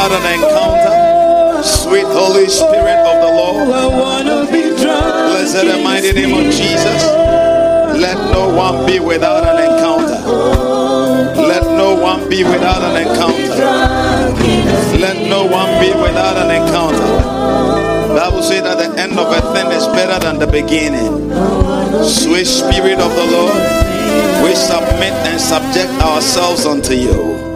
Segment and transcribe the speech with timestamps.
[0.00, 1.62] without an encounter.
[1.62, 3.68] Sweet Holy Spirit of the Lord.
[3.68, 7.04] Blessed and mighty name of Jesus.
[8.00, 10.16] Let no one be without an encounter.
[11.36, 13.56] Let no one be without an encounter.
[14.98, 17.10] Let no one be without an encounter.
[18.14, 21.30] Bible says that the end of a thing is better than the beginning.
[22.08, 27.49] Sweet Spirit of the Lord, we submit and subject ourselves unto you.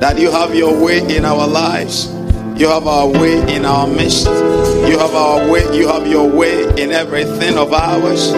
[0.00, 2.12] That you have your way in our lives.
[2.60, 4.26] You have our way in our midst.
[4.26, 8.32] You have our way, you have your way in everything of ours.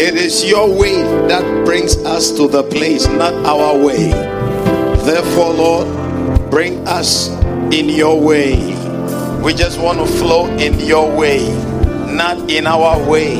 [0.00, 4.10] It is your way that brings us to the place, not our way.
[5.04, 7.28] Therefore, Lord, bring us
[7.72, 8.56] in your way.
[9.42, 11.48] We just want to flow in your way,
[12.12, 13.36] not in our way.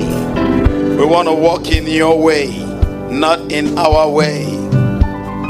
[0.96, 2.58] We want to walk in your way,
[3.10, 4.53] not in our way.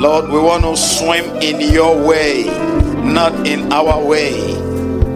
[0.04, 2.44] Lord, we want to swim in your way,
[3.02, 4.52] not in our way.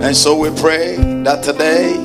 [0.01, 1.99] And so we pray that today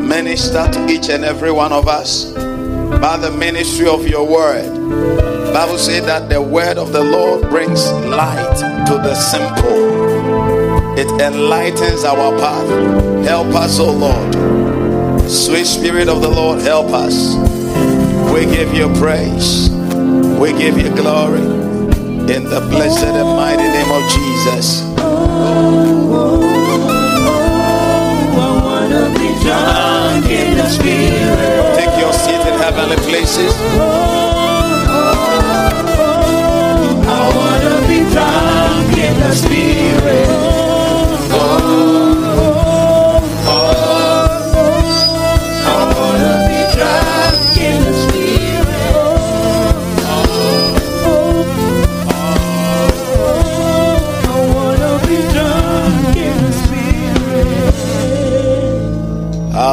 [0.00, 4.68] minister to each and every one of us by the ministry of your word.
[5.54, 8.56] Bible says that the word of the Lord brings light
[8.88, 10.98] to the simple.
[10.98, 13.24] It enlightens our path.
[13.24, 15.30] Help us, O Lord.
[15.30, 17.36] Sweet Spirit of the Lord, help us.
[18.34, 19.70] We give you praise.
[19.70, 21.53] We give you glory.
[22.26, 24.80] In the blessed and mighty name of Jesus.
[31.76, 34.13] Take your seat in heavenly places.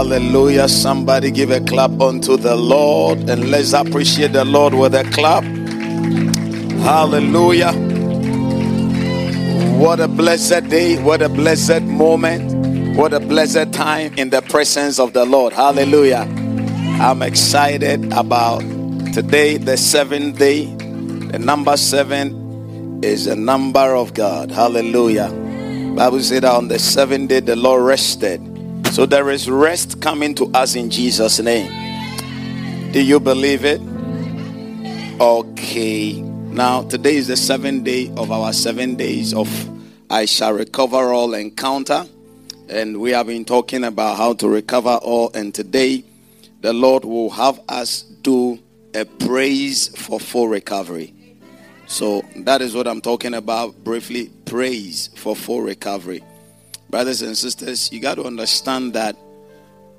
[0.01, 0.67] Hallelujah.
[0.67, 5.43] Somebody give a clap unto the Lord and let's appreciate the Lord with a clap.
[6.81, 7.71] Hallelujah.
[9.77, 10.99] What a blessed day.
[11.03, 12.97] What a blessed moment.
[12.97, 15.53] What a blessed time in the presence of the Lord.
[15.53, 16.27] Hallelujah.
[16.99, 18.61] I'm excited about
[19.13, 20.65] today, the seventh day.
[20.65, 24.49] The number seven is the number of God.
[24.49, 25.29] Hallelujah.
[25.95, 28.50] Bible said that on the seventh day the Lord rested.
[28.91, 31.71] So there is rest coming to us in Jesus' name.
[32.91, 33.79] Do you believe it?
[35.21, 36.21] Okay.
[36.21, 39.47] Now today is the seventh day of our seven days of
[40.09, 42.05] I shall recover all encounter.
[42.67, 45.31] And we have been talking about how to recover all.
[45.33, 46.03] And today
[46.59, 48.59] the Lord will have us do
[48.93, 51.13] a praise for full recovery.
[51.87, 56.21] So that is what I'm talking about briefly praise for full recovery.
[56.91, 59.15] Brothers and sisters, you got to understand that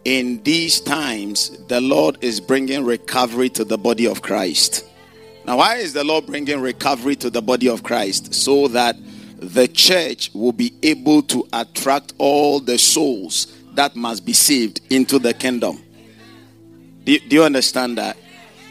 [0.04, 4.84] in these times, the Lord is bringing recovery to the body of Christ.
[5.46, 8.34] Now, why is the Lord bringing recovery to the body of Christ?
[8.34, 8.96] So that
[9.38, 15.18] the church will be able to attract all the souls that must be saved into
[15.18, 15.82] the kingdom.
[17.04, 18.18] Do, do you understand that?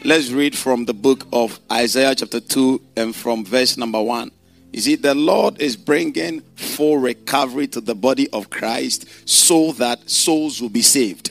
[0.04, 4.30] Let's read from the book of Isaiah, chapter 2, and from verse number 1.
[4.72, 10.08] You see, the Lord is bringing full recovery to the body of Christ so that
[10.08, 11.30] souls will be saved.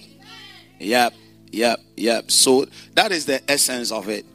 [0.80, 1.14] Yep,
[1.52, 2.30] yep, yep.
[2.30, 4.26] So that is the essence of it.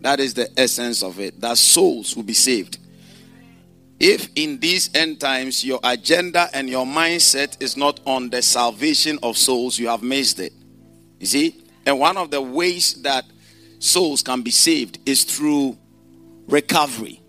[0.00, 1.38] That is the essence of it.
[1.40, 2.78] That souls will be saved.
[3.98, 9.18] If in these end times your agenda and your mindset is not on the salvation
[9.22, 10.52] of souls, you have missed it.
[11.18, 11.64] You see?
[11.84, 13.24] And one of the ways that
[13.78, 15.78] souls can be saved is through
[16.46, 17.20] recovery.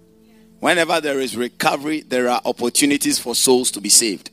[0.59, 4.31] Whenever there is recovery, there are opportunities for souls to be saved.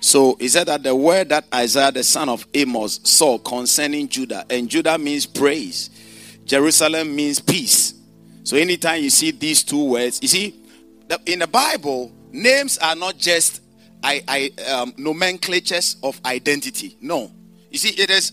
[0.00, 4.44] So he said that the word that Isaiah the son of Amos saw concerning Judah,
[4.50, 5.90] and Judah means praise,
[6.44, 7.94] Jerusalem means peace.
[8.42, 10.54] So anytime you see these two words, you see,
[11.26, 13.62] in the Bible, names are not just
[14.02, 16.96] I, I, um, nomenclatures of identity.
[17.00, 17.30] No.
[17.70, 18.32] You see, it is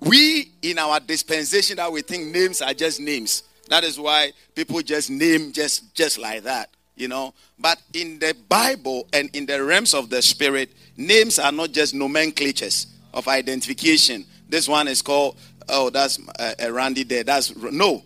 [0.00, 3.42] we in our dispensation that we think names are just names.
[3.70, 7.32] That is why people just name just just like that, you know.
[7.56, 11.94] But in the Bible and in the realms of the spirit, names are not just
[11.94, 14.26] nomenclatures of identification.
[14.48, 15.36] This one is called
[15.68, 17.22] oh that's uh, a Randy there.
[17.22, 18.02] That's no.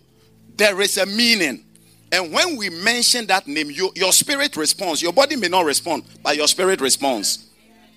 [0.55, 1.65] There is a meaning.
[2.11, 5.01] And when we mention that name, you, your spirit responds.
[5.01, 7.49] Your body may not respond, but your spirit responds.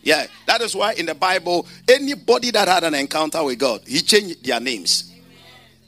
[0.02, 4.00] Yeah, that is why in the Bible, anybody that had an encounter with God, he
[4.00, 5.12] changed their names.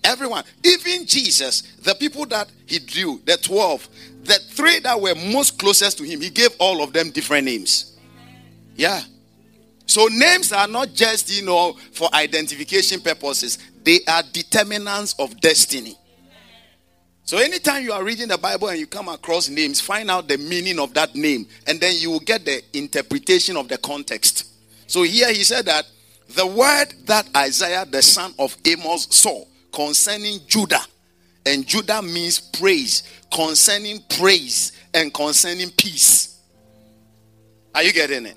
[0.03, 3.89] Everyone, even Jesus, the people that he drew, the 12,
[4.25, 7.99] the three that were most closest to him, he gave all of them different names.
[8.77, 9.03] Yeah.
[9.87, 15.97] So names are not just, you know, for identification purposes, they are determinants of destiny.
[17.25, 20.39] So anytime you are reading the Bible and you come across names, find out the
[20.39, 24.49] meaning of that name, and then you will get the interpretation of the context.
[24.87, 25.85] So here he said that
[26.31, 30.83] the word that Isaiah the son of Amos saw concerning Judah,
[31.47, 33.03] and Judah means praise,
[33.33, 36.41] concerning praise and concerning peace.
[37.75, 38.37] Are you getting it?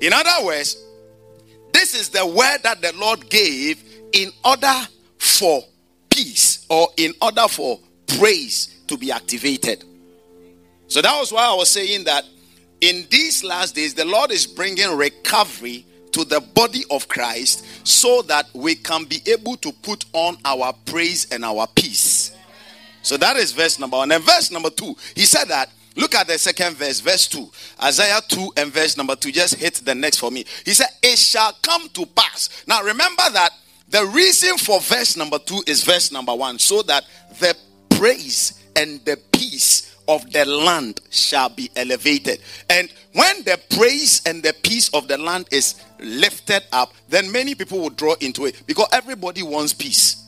[0.00, 0.76] In other words,
[1.72, 4.74] this is the word that the Lord gave in order
[5.18, 5.62] for
[6.08, 9.84] peace or in order for praise to be activated.
[10.88, 12.24] So that was why I was saying that
[12.80, 18.22] in these last days, the Lord is bringing recovery to the body of Christ so
[18.22, 22.36] that we can be able to put on our praise and our peace.
[23.02, 24.12] So that is verse number one.
[24.12, 25.70] And verse number two, he said that.
[25.96, 27.50] Look at the second verse, verse 2.
[27.82, 29.32] Isaiah 2 and verse number 2.
[29.32, 30.44] Just hit the next for me.
[30.64, 32.64] He said, It shall come to pass.
[32.68, 33.50] Now remember that
[33.88, 36.60] the reason for verse number 2 is verse number 1.
[36.60, 37.04] So that
[37.40, 37.56] the
[37.90, 42.40] praise and the peace of the land shall be elevated.
[42.68, 47.54] And when the praise and the peace of the land is lifted up, then many
[47.54, 50.24] people will draw into it because everybody wants peace.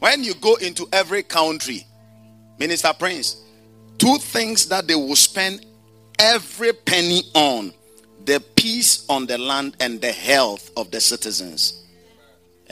[0.00, 1.86] When you go into every country,
[2.58, 3.40] Minister Prince,
[3.98, 5.64] two things that they will spend
[6.18, 7.72] every penny on
[8.24, 11.81] the peace on the land and the health of the citizens.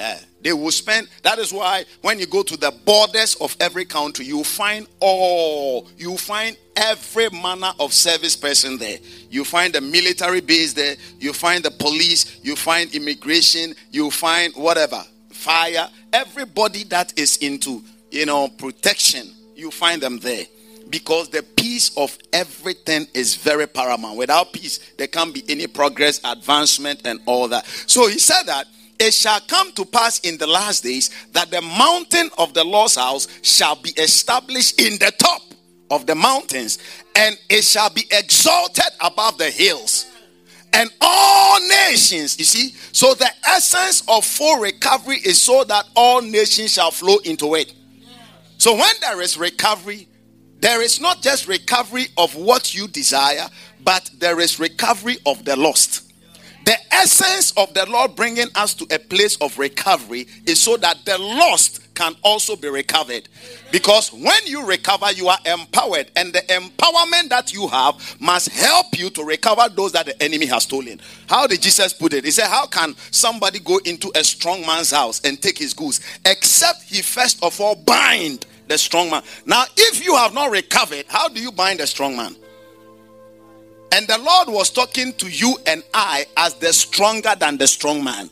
[0.01, 0.19] Yeah.
[0.43, 1.09] They will spend.
[1.25, 5.87] That is why when you go to the borders of every country, you find all.
[5.99, 8.97] You find every manner of service person there.
[9.29, 10.97] You find the military base there.
[11.19, 12.41] You find the police.
[12.43, 13.75] You find immigration.
[13.91, 15.87] You find whatever fire.
[16.15, 20.47] Everybody that is into you know protection, you find them there
[20.89, 24.17] because the peace of everything is very paramount.
[24.17, 27.67] Without peace, there can't be any progress, advancement, and all that.
[27.87, 28.67] So he said that
[29.01, 32.97] it shall come to pass in the last days that the mountain of the Lord's
[32.97, 35.41] house shall be established in the top
[35.91, 36.79] of the mountains,
[37.17, 40.07] and it shall be exalted above the hills.
[40.73, 46.21] And all nations, you see, so the essence of full recovery is so that all
[46.23, 47.73] nations shall flow into it.
[48.59, 50.07] So when there is recovery,
[50.61, 53.49] there is not just recovery of what you desire,
[53.83, 56.10] but there is recovery of the lost.
[56.71, 61.05] The essence of the Lord bringing us to a place of recovery is so that
[61.05, 63.29] the lost can also be recovered.
[63.73, 68.97] Because when you recover, you are empowered, and the empowerment that you have must help
[68.97, 71.01] you to recover those that the enemy has stolen.
[71.27, 72.25] How did Jesus put it?
[72.25, 76.01] He said, How can somebody go into a strong man's house and take his goods
[76.25, 79.25] except he first of all bind the strong man?
[79.45, 82.37] Now, if you have not recovered, how do you bind a strong man?
[83.93, 88.05] And the Lord was talking to you and I as the stronger than the strong
[88.05, 88.31] man.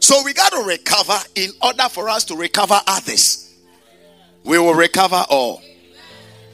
[0.00, 3.56] So we got to recover in order for us to recover others.
[4.44, 5.62] We will recover all.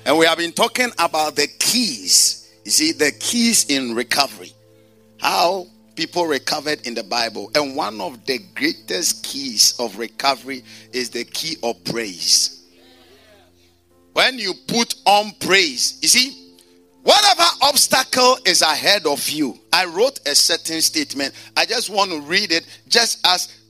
[0.04, 2.52] And we have been talking about the keys.
[2.64, 4.52] You see, the keys in recovery.
[5.20, 7.50] How people recovered in the Bible.
[7.54, 12.64] And one of the greatest keys of recovery is the key of praise.
[14.12, 16.43] When you put on praise, you see,
[17.04, 21.34] Whatever obstacle is ahead of you, I wrote a certain statement.
[21.54, 23.60] I just want to read it just as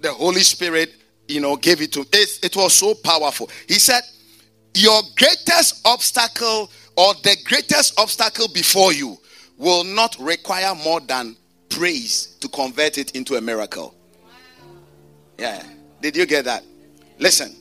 [0.00, 0.94] the Holy Spirit,
[1.26, 2.06] you know, gave it to me.
[2.12, 3.50] It, it was so powerful.
[3.66, 4.02] He said,
[4.74, 9.18] Your greatest obstacle or the greatest obstacle before you
[9.58, 11.36] will not require more than
[11.70, 13.92] praise to convert it into a miracle.
[15.36, 15.64] Yeah.
[16.00, 16.62] Did you get that?
[17.18, 17.56] Listen.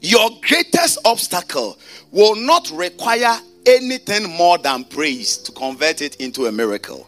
[0.00, 1.78] Your greatest obstacle
[2.10, 3.38] will not require
[3.68, 7.06] anything more than praise to convert it into a miracle.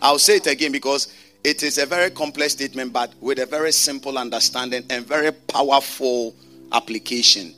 [0.00, 1.12] I'll say it again because
[1.42, 6.34] it is a very complex statement, but with a very simple understanding and very powerful
[6.72, 7.54] application.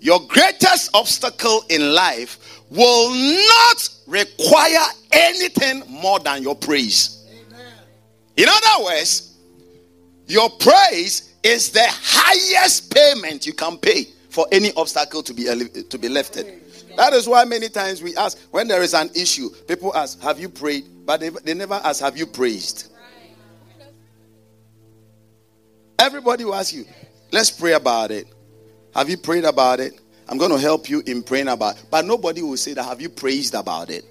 [0.00, 7.24] Your greatest obstacle in life will not require anything more than your praise.
[8.36, 9.36] In other words,
[10.26, 15.98] your praise is the highest payment you can pay for any obstacle to be to
[15.98, 16.61] be lifted.
[16.96, 20.38] That is why many times we ask when there is an issue, people ask, Have
[20.38, 20.84] you prayed?
[21.04, 22.92] But they, they never ask, Have you praised?
[25.98, 26.84] Everybody will ask you,
[27.30, 28.26] Let's pray about it.
[28.94, 29.98] Have you prayed about it?
[30.28, 31.84] I'm going to help you in praying about it.
[31.90, 34.04] But nobody will say that, Have you praised about it?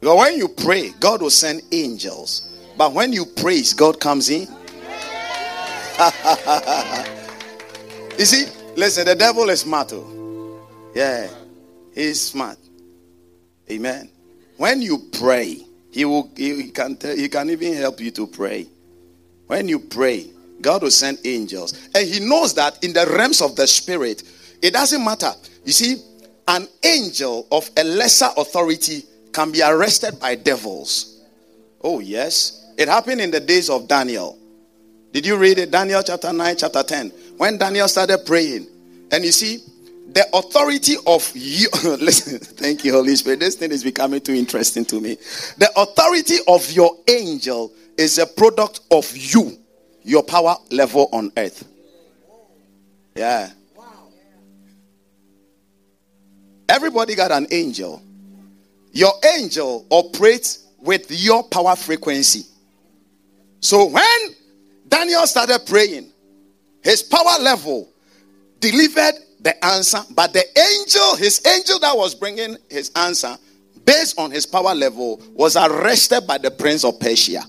[0.00, 2.54] Because when you pray, God will send angels.
[2.76, 4.42] But when you praise, God comes in.
[8.18, 9.92] you see, listen, the devil is smart.
[10.94, 11.28] Yeah,
[11.94, 12.58] he's smart.
[13.70, 14.08] Amen.
[14.56, 18.66] When you pray, he will he can tell, he can even help you to pray.
[19.46, 21.88] When you pray, God will send angels.
[21.94, 24.22] And he knows that in the realms of the spirit,
[24.62, 25.32] it doesn't matter.
[25.64, 25.96] You see,
[26.48, 31.20] an angel of a lesser authority can be arrested by devils.
[31.82, 32.72] Oh, yes.
[32.78, 34.38] It happened in the days of Daniel.
[35.12, 35.70] Did you read it?
[35.70, 37.10] Daniel chapter 9, chapter 10.
[37.36, 38.66] When Daniel started praying,
[39.12, 39.60] and you see,
[40.12, 43.40] the authority of you, listen, thank you, Holy Spirit.
[43.40, 45.16] This thing is becoming too interesting to me.
[45.58, 49.58] The authority of your angel is a product of you,
[50.02, 51.66] your power level on earth.
[53.14, 53.50] Yeah.
[56.68, 58.02] Everybody got an angel.
[58.92, 62.46] Your angel operates with your power frequency.
[63.60, 64.18] So when
[64.88, 66.10] Daniel started praying,
[66.82, 67.88] his power level
[68.60, 69.14] delivered
[69.44, 73.36] the answer, but the angel, his angel that was bringing his answer
[73.84, 77.42] based on his power level, was arrested by the prince of Persia.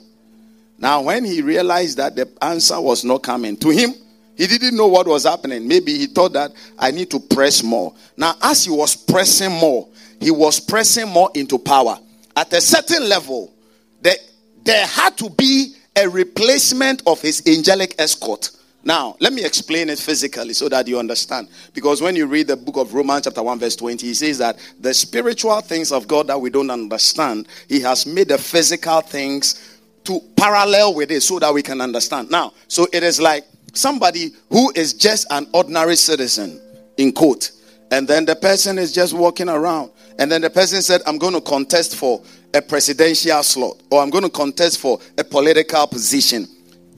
[0.77, 3.93] Now, when he realized that the answer was not coming to him,
[4.35, 5.65] he didn't know what was happening.
[5.65, 7.95] Maybe he thought that I need to press more.
[8.17, 9.87] Now, as he was pressing more,
[10.19, 11.97] he was pressing more into power.
[12.35, 13.53] At a certain level,
[14.01, 14.17] there,
[14.65, 18.49] there had to be a replacement of his angelic escort.
[18.85, 21.49] Now, let me explain it physically so that you understand.
[21.73, 24.57] Because when you read the book of Romans, chapter 1, verse 20, he says that
[24.79, 29.79] the spiritual things of God that we don't understand, he has made the physical things
[30.03, 32.29] to parallel with it so that we can understand.
[32.29, 36.61] Now, so it is like somebody who is just an ordinary citizen,
[36.97, 37.51] in quote,
[37.89, 39.89] and then the person is just walking around,
[40.19, 42.21] and then the person said, I'm going to contest for
[42.53, 46.47] a presidential slot, or I'm going to contest for a political position,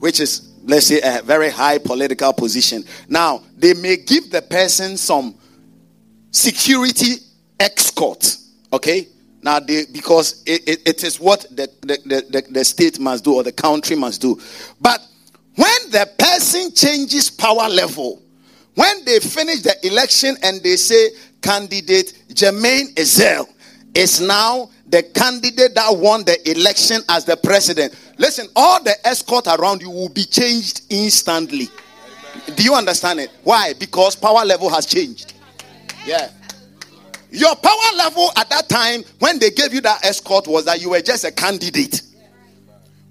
[0.00, 2.84] which is let's say a very high political position.
[3.08, 5.34] Now, they may give the person some
[6.30, 7.16] security
[7.58, 8.36] escort,
[8.72, 9.08] okay?
[9.42, 13.34] Now, they, because it, it, it is what the, the, the, the state must do
[13.34, 14.38] or the country must do.
[14.80, 15.00] But
[15.54, 18.22] when the person changes power level,
[18.74, 21.10] when they finish the election and they say
[21.40, 23.48] candidate Jermaine Ezel
[23.94, 27.94] is now the candidate that won the election as the president.
[28.18, 31.68] Listen, all the escort around you will be changed instantly.
[32.56, 33.30] Do you understand it?
[33.44, 33.72] Why?
[33.78, 35.34] Because power level has changed.
[36.04, 36.30] Yeah.
[37.30, 40.90] Your power level at that time when they gave you that escort was that you
[40.90, 42.02] were just a candidate.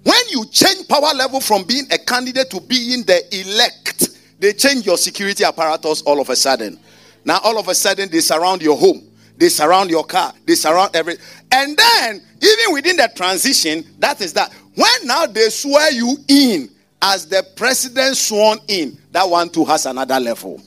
[0.02, 4.86] When you change power level from being a candidate to being the elect, they change
[4.86, 6.78] your security apparatus all of a sudden.
[7.24, 10.94] Now, all of a sudden, they surround your home, they surround your car, they surround
[10.94, 11.16] every.
[11.52, 14.52] And then, even within the transition, that is that.
[14.78, 16.70] When now they swear you in
[17.02, 20.62] as the president sworn in, that one too has another level.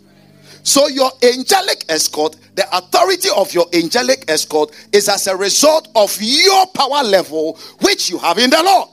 [0.63, 6.13] So your angelic escort, the authority of your angelic escort is as a result of
[6.19, 8.89] your power level which you have in the Lord.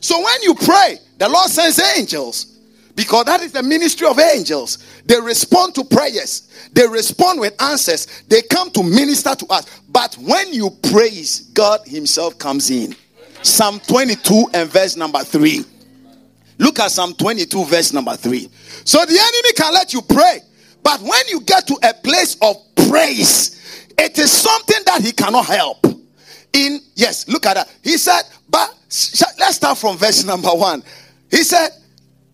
[0.00, 2.58] So when you pray, the Lord sends angels
[2.96, 4.78] because that is the ministry of angels.
[5.04, 9.80] They respond to prayers, they respond with answers, they come to minister to us.
[9.88, 12.96] But when you praise, God Himself comes in.
[13.46, 15.64] Psalm 22 and verse number 3.
[16.58, 18.48] Look at Psalm 22, verse number 3.
[18.84, 20.40] So the enemy can let you pray,
[20.82, 22.56] but when you get to a place of
[22.88, 25.84] praise, it is something that he cannot help.
[26.52, 27.74] In yes, look at that.
[27.82, 28.70] He said, but
[29.38, 30.82] let's start from verse number one.
[31.30, 31.70] He said,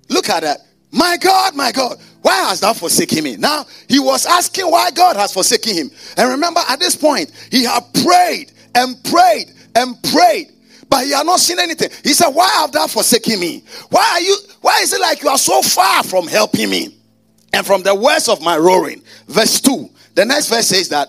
[0.09, 0.59] Look at that.
[0.91, 3.37] My God, my God, why has thou forsaken me?
[3.37, 5.91] Now, he was asking why God has forsaken him.
[6.19, 10.53] And remember, at this point, he had prayed and prayed and prayed,
[10.93, 11.89] but he had not seen anything.
[12.05, 13.65] He said, Why have thou forsaken me?
[13.89, 16.95] Why are you, why is it like you are so far from helping me?
[17.55, 19.03] And from the words of my roaring.
[19.27, 19.89] Verse 2.
[20.17, 21.09] The next verse says that,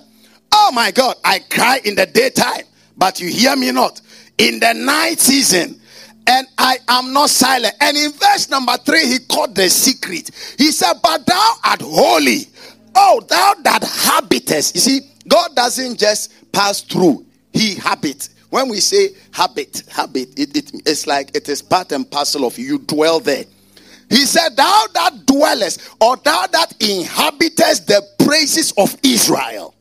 [0.53, 2.63] Oh my God, I cry in the daytime,
[2.95, 3.99] but you hear me not.
[4.37, 5.81] In the night season,
[6.27, 7.75] and I am not silent.
[7.81, 10.31] And in verse number three, he caught the secret.
[10.57, 12.47] He said, But thou art holy.
[12.95, 14.75] Oh, thou that habitest.
[14.75, 18.29] You see, God doesn't just pass through, he habit.
[18.53, 22.55] When we say habit, habit, it, it, it's like it is part and parcel of
[22.59, 22.77] you.
[22.77, 23.45] Dwell there.
[24.09, 29.73] He said, Thou that dwellest, or thou that inhabitest the praises of Israel.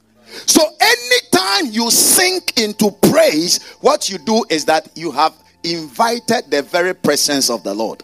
[0.47, 6.63] So anytime you sink into praise, what you do is that you have invited the
[6.63, 8.03] very presence of the Lord.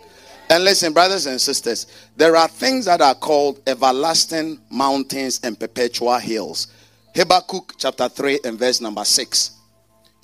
[0.51, 1.87] And listen, brothers and sisters,
[2.19, 6.67] there are things that are called everlasting mountains and perpetual hills.
[7.15, 9.53] Habakkuk chapter 3 and verse number 6.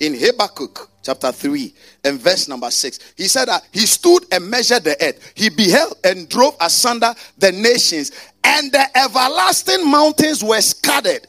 [0.05, 3.13] In Habakkuk chapter 3 and verse number 6.
[3.17, 5.33] He said that he stood and measured the earth.
[5.35, 8.11] He beheld and drove asunder the nations,
[8.43, 11.27] and the everlasting mountains were scattered,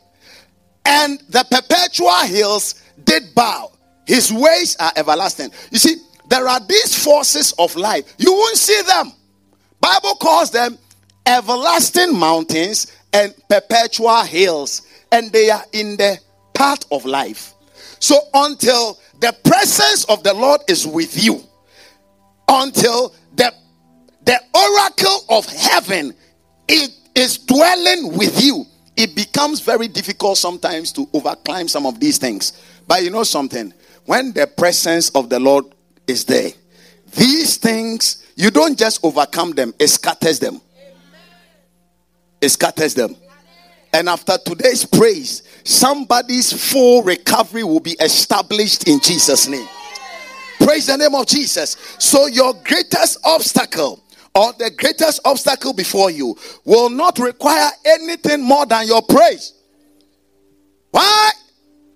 [0.85, 3.73] and the perpetual hills did bow.
[4.07, 5.51] His ways are everlasting.
[5.71, 5.97] You see,
[6.29, 8.15] there are these forces of life.
[8.19, 9.13] You won't see them.
[9.81, 10.79] Bible calls them
[11.25, 16.19] everlasting mountains and perpetual hills, and they are in the
[16.55, 17.55] path of life.
[18.01, 21.43] So until the presence of the Lord is with you,
[22.49, 23.53] until the
[24.25, 26.15] the oracle of heaven
[26.69, 32.19] it is dwelling with you, it becomes very difficult sometimes to overclimb some of these
[32.19, 32.61] things.
[32.87, 33.73] But you know something?
[34.05, 35.65] When the presence of the Lord
[36.07, 36.51] is there,
[37.17, 40.61] these things you don't just overcome them, it scatters them.
[42.41, 43.17] It scatters them.
[43.97, 49.67] And after today's praise, somebody's full recovery will be established in Jesus' name.
[50.61, 51.79] Praise the name of Jesus.
[51.99, 54.05] So, your greatest obstacle
[54.35, 59.55] or the greatest obstacle before you will not require anything more than your praise.
[60.91, 61.31] Why?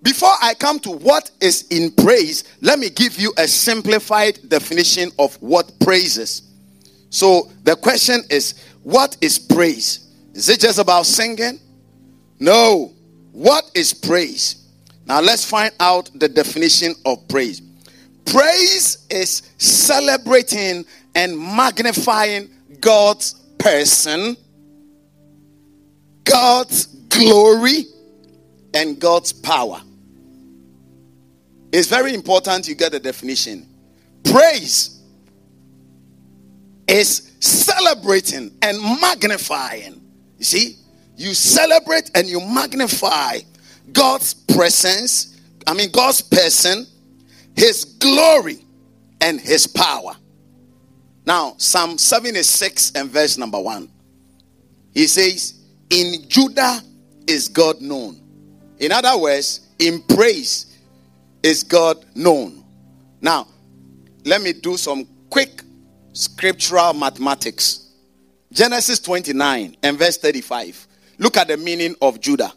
[0.01, 5.11] Before I come to what is in praise, let me give you a simplified definition
[5.19, 6.41] of what praise is.
[7.11, 10.07] So, the question is what is praise?
[10.33, 11.59] Is it just about singing?
[12.41, 12.91] No.
[13.31, 14.67] What is praise?
[15.05, 17.61] Now let's find out the definition of praise.
[18.25, 22.49] Praise is celebrating and magnifying
[22.79, 24.35] God's person,
[26.23, 27.85] God's glory,
[28.73, 29.81] and God's power.
[31.71, 33.67] It's very important you get the definition.
[34.23, 34.99] Praise
[36.87, 40.01] is celebrating and magnifying.
[40.37, 40.77] You see,
[41.17, 43.39] you celebrate and you magnify
[43.91, 46.87] God's presence, I mean, God's person,
[47.55, 48.65] His glory,
[49.19, 50.13] and His power.
[51.25, 53.89] Now, Psalm 76 and verse number 1.
[54.93, 56.81] He says, In Judah
[57.27, 58.19] is God known.
[58.79, 60.77] In other words, in praise
[61.43, 62.63] is God known.
[63.21, 63.47] Now,
[64.25, 65.61] let me do some quick
[66.13, 67.89] scriptural mathematics.
[68.51, 70.87] Genesis 29 and verse 35.
[71.21, 72.51] Look at the meaning of Judah.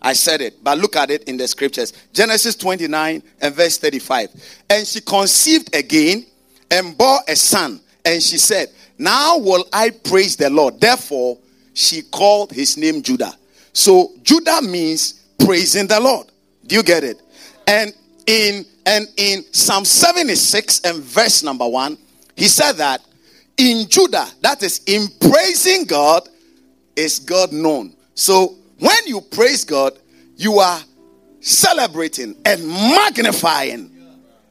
[0.00, 1.92] I said it, but look at it in the scriptures.
[2.12, 4.28] Genesis 29 and verse 35.
[4.70, 6.24] And she conceived again
[6.70, 7.80] and bore a son.
[8.04, 10.80] And she said, Now will I praise the Lord.
[10.80, 11.38] Therefore,
[11.74, 13.36] she called his name Judah.
[13.72, 16.28] So Judah means praising the Lord.
[16.68, 17.20] Do you get it?
[17.66, 17.92] And
[18.26, 21.98] in and in Psalm 76 and verse number 1,
[22.36, 23.02] he said that
[23.56, 26.28] in Judah, that is in praising God,
[26.98, 27.94] is God known.
[28.14, 29.92] So when you praise God,
[30.36, 30.80] you are
[31.40, 33.90] celebrating and magnifying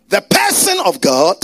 [0.07, 1.35] the person of God,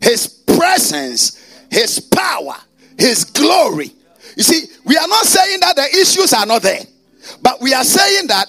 [0.00, 2.56] His presence, His power,
[2.98, 3.92] His glory.
[4.36, 6.82] You see, we are not saying that the issues are not there,
[7.42, 8.46] but we are saying that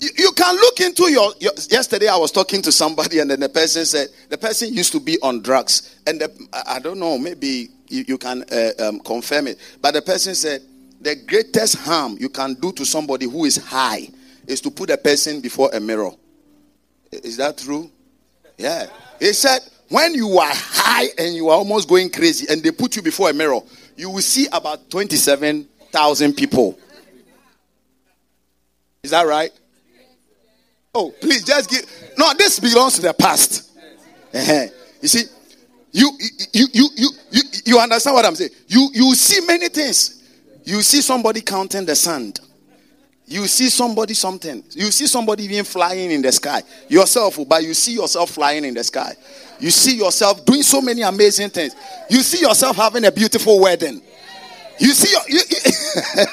[0.00, 3.38] you, you can look into your, your, Yesterday, I was talking to somebody, and then
[3.38, 7.16] the person said the person used to be on drugs, and the, I don't know,
[7.18, 10.62] maybe you, you can uh, um, confirm it, but the person said
[11.04, 14.08] the greatest harm you can do to somebody who is high
[14.46, 16.10] is to put a person before a mirror.
[17.12, 17.90] Is that true?
[18.56, 18.86] Yeah.
[19.20, 22.96] He said, when you are high and you are almost going crazy and they put
[22.96, 23.60] you before a mirror,
[23.96, 26.78] you will see about 27,000 people.
[29.02, 29.50] Is that right?
[30.94, 31.84] Oh, please just give.
[32.16, 33.72] No, this belongs to the past.
[34.32, 34.66] Uh-huh.
[35.02, 35.24] You see,
[35.92, 36.10] you,
[36.52, 38.50] you, you, you, you, you understand what I'm saying?
[38.68, 40.23] You, you see many things.
[40.64, 42.40] You see somebody counting the sand.
[43.26, 44.62] You see somebody something.
[44.70, 46.62] You see somebody even flying in the sky.
[46.88, 49.14] Yourself, but you see yourself flying in the sky.
[49.58, 51.74] You see yourself doing so many amazing things.
[52.10, 54.02] You see yourself having a beautiful wedding.
[54.78, 55.60] You see your, you, you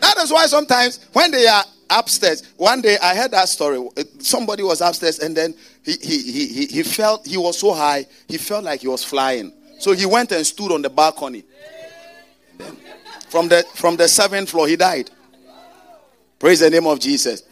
[0.00, 3.86] that is why sometimes when they are upstairs, one day I heard that story.
[4.18, 5.54] Somebody was upstairs and then
[5.84, 9.04] he, he, he, he, he felt he was so high, he felt like he was
[9.04, 9.52] flying.
[9.78, 11.44] So he went and stood on the balcony.
[13.28, 15.10] From the from the seventh floor, he died.
[16.38, 17.42] Praise the name of Jesus.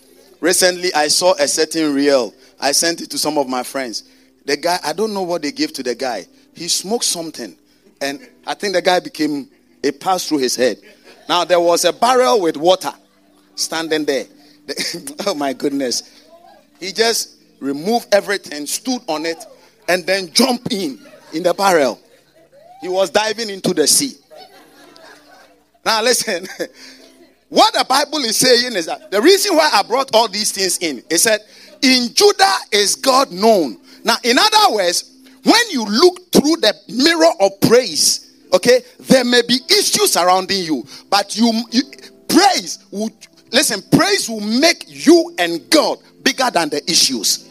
[0.40, 2.34] Recently, I saw a certain reel.
[2.60, 4.04] I sent it to some of my friends.
[4.44, 6.26] The guy, I don't know what they gave to the guy.
[6.54, 7.56] He smoked something,
[8.00, 9.48] and I think the guy became
[9.82, 10.78] it passed through his head.
[11.28, 12.92] Now there was a barrel with water
[13.54, 14.26] standing there.
[15.26, 16.26] oh my goodness!
[16.78, 19.44] He just removed everything, stood on it,
[19.88, 21.00] and then jumped in
[21.32, 22.00] in the barrel.
[22.80, 24.14] He was diving into the sea.
[25.84, 26.46] Now listen.
[27.52, 30.78] What the Bible is saying is that the reason why I brought all these things
[30.78, 31.40] in, it said,
[31.82, 33.76] in Judah is God known.
[34.04, 39.42] Now, in other words, when you look through the mirror of praise, okay, there may
[39.46, 41.82] be issues surrounding you, but you, you
[42.26, 43.10] praise will
[43.52, 47.50] listen, praise will make you and God bigger than the issues.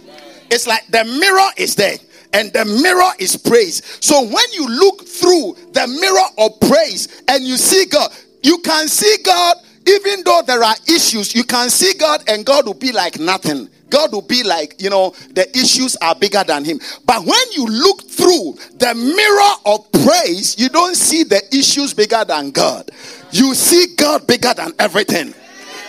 [0.50, 1.98] It's like the mirror is there
[2.34, 3.82] and the mirror is praise.
[4.04, 8.12] So when you look through the mirror of praise and you see God,
[8.44, 12.65] you can see God even though there are issues, you can see God and God
[12.65, 13.70] will be like nothing.
[13.89, 16.80] God will be like, you know, the issues are bigger than him.
[17.06, 22.24] But when you look through the mirror of praise, you don't see the issues bigger
[22.26, 22.91] than God.
[23.32, 25.34] You see God bigger than everything.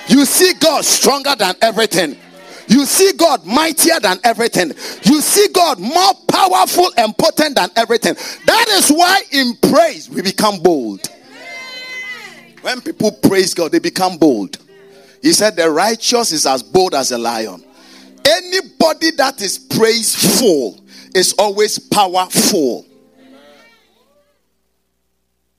[0.08, 2.16] You see God stronger than everything.
[2.72, 4.68] You see God mightier than everything.
[5.02, 8.14] You see God more powerful and potent than everything.
[8.46, 11.06] That is why in praise we become bold.
[12.62, 14.56] When people praise God, they become bold.
[15.20, 17.62] He said, The righteous is as bold as a lion.
[18.24, 20.80] Anybody that is praiseful
[21.14, 22.86] is always powerful.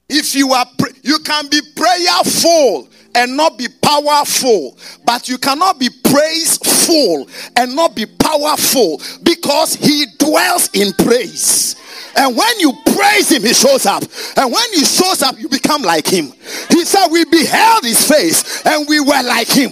[0.09, 0.65] If you are,
[1.03, 7.95] you can be prayerful and not be powerful, but you cannot be praiseful and not
[7.95, 11.75] be powerful because he dwells in praise.
[12.15, 14.03] And when you praise him, he shows up.
[14.37, 16.31] And when he shows up, you become like him.
[16.69, 19.71] He said, We beheld his face and we were like him.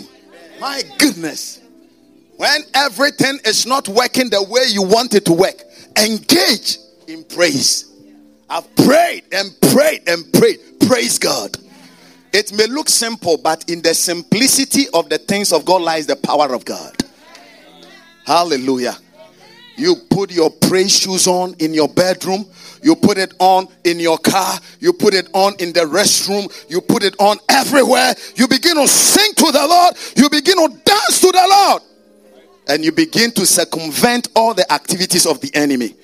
[0.60, 1.60] My goodness.
[2.38, 5.62] When everything is not working the way you want it to work,
[5.96, 6.78] engage
[7.08, 7.92] in praise.
[8.50, 10.60] I've prayed and prayed and prayed.
[10.88, 11.56] Praise God.
[12.34, 16.16] It may look simple, but in the simplicity of the things of God lies the
[16.16, 16.96] power of God.
[18.26, 18.96] Hallelujah.
[19.78, 22.46] You put your praise shoes on in your bedroom.
[22.84, 24.60] You put it on in your car.
[24.80, 26.52] You put it on in the restroom.
[26.70, 28.14] You put it on everywhere.
[28.36, 29.96] You begin to sing to the Lord.
[30.16, 31.82] You begin to dance to the Lord.
[32.68, 35.96] And you begin to circumvent all the activities of the enemy.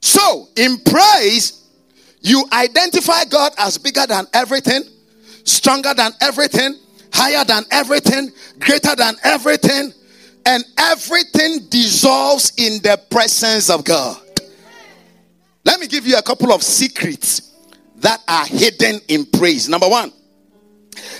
[0.00, 1.67] So, in praise,
[2.20, 4.82] you identify God as bigger than everything,
[5.44, 6.74] stronger than everything,
[7.12, 9.92] higher than everything, greater than everything,
[10.46, 14.20] and everything dissolves in the presence of God.
[15.64, 17.52] Let me give you a couple of secrets
[17.96, 19.68] that are hidden in praise.
[19.68, 20.12] Number one,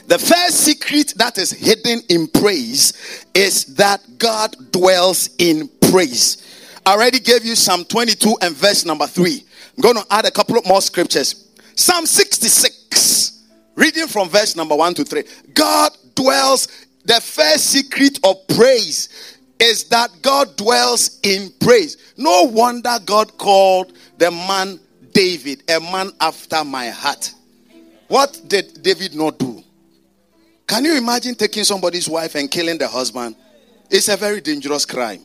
[0.07, 6.45] the first secret that is hidden in praise is that God dwells in praise.
[6.87, 9.45] I already gave you Psalm 22 and verse number 3.
[9.79, 11.47] I'm going to add a couple of more scriptures.
[11.77, 15.23] Psalm 66, reading from verse number 1 to 3.
[15.55, 16.67] God dwells,
[17.05, 22.13] the first secret of praise is that God dwells in praise.
[22.17, 24.81] No wonder God called the man
[25.13, 27.33] David a man after my heart.
[28.09, 29.63] What did David not do?
[30.67, 33.37] Can you imagine taking somebody's wife and killing the husband?
[33.89, 35.25] It's a very dangerous crime.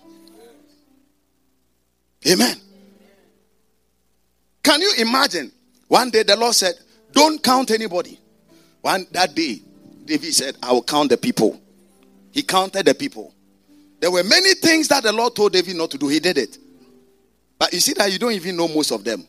[2.27, 2.57] Amen.
[4.63, 5.51] Can you imagine?
[5.87, 6.73] One day the Lord said,
[7.11, 8.19] Don't count anybody.
[8.81, 9.61] One that day,
[10.05, 11.61] David said, I will count the people.
[12.31, 13.33] He counted the people.
[13.99, 16.07] There were many things that the Lord told David not to do.
[16.07, 16.57] He did it.
[17.57, 19.25] But you see that you don't even know most of them.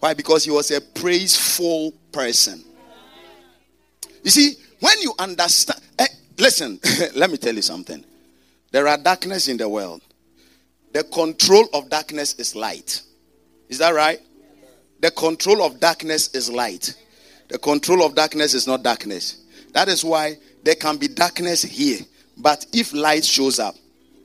[0.00, 0.14] Why?
[0.14, 2.64] Because he was a praiseful person.
[4.24, 6.06] You see, when you understand, eh,
[6.38, 6.80] listen,
[7.14, 8.04] let me tell you something.
[8.72, 10.02] There are darkness in the world.
[10.92, 13.02] The control of darkness is light.
[13.68, 14.20] Is that right?
[15.00, 16.94] The control of darkness is light.
[17.48, 19.44] The control of darkness is not darkness.
[19.72, 22.00] That is why there can be darkness here.
[22.36, 23.74] But if light shows up,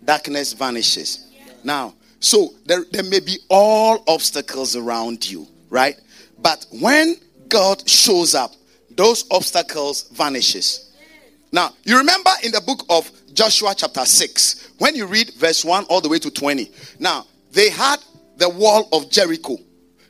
[0.03, 1.27] darkness vanishes.
[1.63, 5.99] Now, so there, there may be all obstacles around you, right?
[6.39, 7.15] But when
[7.47, 8.53] God shows up,
[8.91, 10.91] those obstacles vanishes.
[11.51, 15.85] Now, you remember in the book of Joshua chapter 6, when you read verse 1
[15.85, 16.71] all the way to 20.
[16.99, 17.97] Now, they had
[18.37, 19.57] the wall of Jericho.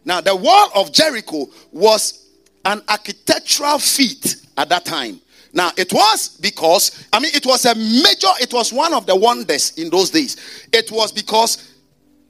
[0.06, 2.30] Now, the wall of Jericho was
[2.66, 5.22] an architectural feat at that time.
[5.54, 9.16] Now, it was because, I mean, it was a major, it was one of the
[9.16, 10.68] wonders in those days.
[10.72, 11.76] It was because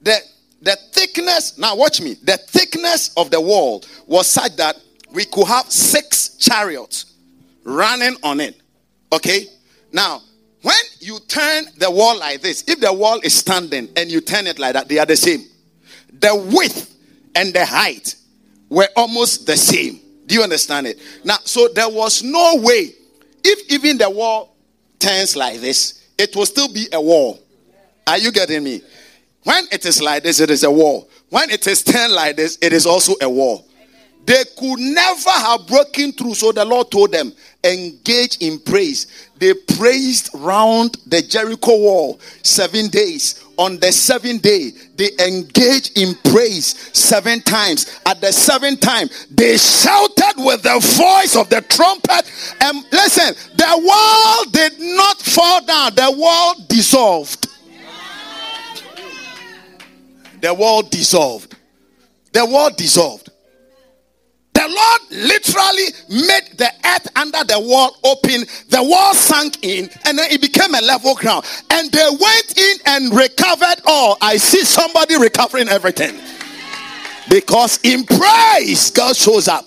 [0.01, 0.17] the,
[0.61, 4.77] the thickness, now watch me, the thickness of the wall was such that
[5.13, 7.13] we could have six chariots
[7.63, 8.59] running on it.
[9.13, 9.45] Okay?
[9.91, 10.21] Now,
[10.63, 14.47] when you turn the wall like this, if the wall is standing and you turn
[14.47, 15.45] it like that, they are the same.
[16.19, 16.90] The width
[17.35, 18.15] and the height
[18.69, 19.99] were almost the same.
[20.25, 20.99] Do you understand it?
[21.23, 22.93] Now, so there was no way
[23.43, 24.55] if even the wall
[24.99, 27.39] turns like this, it will still be a wall.
[28.07, 28.81] Are you getting me?
[29.43, 31.09] When it is like this, it is a wall.
[31.29, 33.67] When it is turned like this, it is also a wall.
[34.23, 36.35] They could never have broken through.
[36.35, 39.29] So the Lord told them, engage in praise.
[39.37, 43.40] They praised round the Jericho wall seven days.
[43.61, 48.01] On the seventh day, they engaged in praise seven times.
[48.07, 52.23] At the seventh time, they shouted with the voice of the trumpet.
[52.59, 57.49] And listen, the wall did not fall down, the wall dissolved.
[60.41, 61.55] The wall dissolved.
[62.33, 63.20] The wall dissolved.
[64.61, 68.45] The Lord literally made the earth under the wall open.
[68.69, 71.45] The wall sank in and then it became a level ground.
[71.71, 74.17] And they went in and recovered all.
[74.21, 76.15] I see somebody recovering everything.
[77.27, 79.65] Because in praise, God shows up.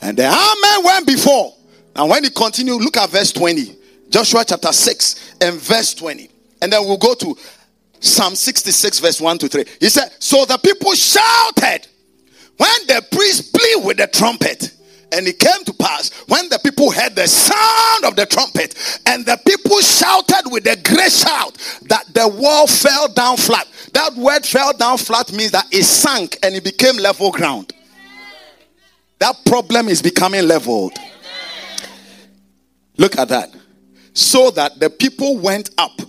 [0.00, 1.54] And the army went before.
[1.94, 3.76] And when he continued, look at verse 20.
[4.10, 6.28] Joshua chapter 6 and verse 20.
[6.62, 7.38] And then we'll go to
[8.00, 9.64] Psalm 66, verse 1 to 3.
[9.78, 11.86] He said, So the people shouted
[12.56, 14.72] when the priest blew with the trumpet.
[15.12, 18.74] And it came to pass when the people heard the sound of the trumpet
[19.06, 21.54] and the people shouted with a great shout
[21.88, 23.68] that the wall fell down flat.
[23.92, 27.72] That word fell down flat means that it sank and it became level ground.
[29.20, 30.98] That problem is becoming leveled.
[32.96, 33.54] Look at that.
[34.14, 36.00] So that the people went up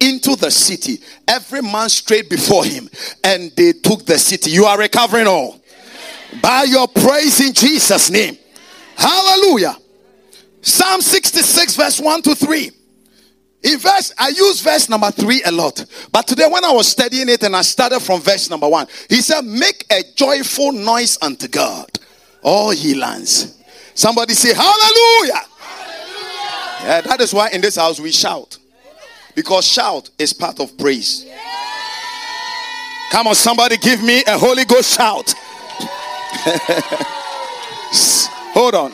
[0.00, 2.88] into the city, every man straight before him,
[3.24, 4.50] and they took the city.
[4.50, 5.60] You are recovering all
[6.42, 8.36] by your praise in Jesus' name.
[8.96, 9.76] Hallelujah.
[10.60, 12.70] Psalm 66, verse 1 to 3.
[13.62, 15.84] In verse, I use verse number three a lot.
[16.12, 19.16] But today, when I was studying it and I started from verse number one, he
[19.16, 21.90] said, Make a joyful noise unto God,
[22.42, 23.60] all ye lands.
[23.94, 25.40] Somebody say, Hallelujah.
[25.58, 26.84] Hallelujah.
[26.84, 28.56] Yeah, that is why in this house we shout.
[29.34, 31.26] Because shout is part of praise.
[33.10, 35.34] Come on, somebody give me a Holy Ghost shout.
[38.54, 38.92] Hold on.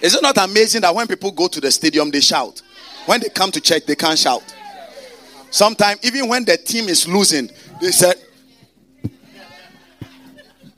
[0.00, 2.62] Is it not amazing that when people go to the stadium, they shout?
[3.06, 4.42] When they come to church, they can't shout.
[5.50, 7.50] Sometimes, even when the team is losing,
[7.80, 8.14] they said,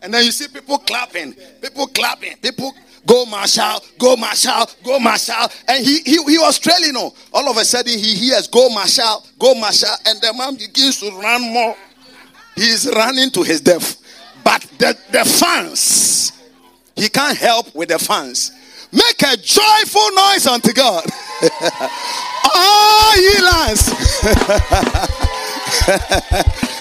[0.02, 2.74] and then you see people clapping, people clapping, people
[3.06, 5.48] go Marshall, go Marshall, go Marshall.
[5.68, 7.10] And he, he, he was trailing on.
[7.32, 11.10] All of a sudden, he hears go Marshall, go Marshall, and the man begins to
[11.12, 11.76] run more.
[12.54, 14.00] He's running to his death.
[14.44, 16.32] But the, the fans,
[16.94, 18.52] he can't help with the fans.
[18.92, 21.04] Make a joyful noise unto God.
[22.54, 23.90] All ye lands.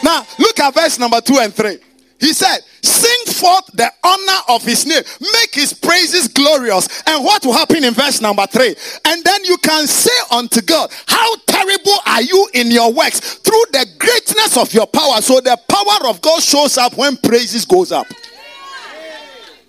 [0.04, 1.80] now, look at verse number two and three.
[2.20, 7.04] He said, Sing forth the honor of his name, make his praises glorious.
[7.08, 8.76] And what will happen in verse number three?
[9.06, 13.64] And then you can say unto God, How terrible are you in your works through
[13.72, 15.22] the greatness of your power.
[15.22, 18.08] So the power of God shows up when praises goes up.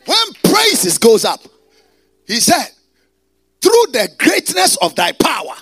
[0.07, 1.41] When praises goes up,
[2.27, 2.69] he said,
[3.61, 5.55] Through the greatness of thy power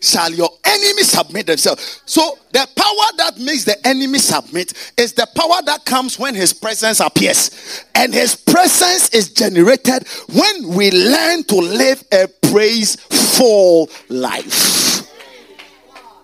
[0.00, 2.02] shall your enemy submit themselves.
[2.06, 6.52] So the power that makes the enemy submit is the power that comes when his
[6.52, 7.84] presence appears.
[7.94, 15.11] And his presence is generated when we learn to live a praiseful life.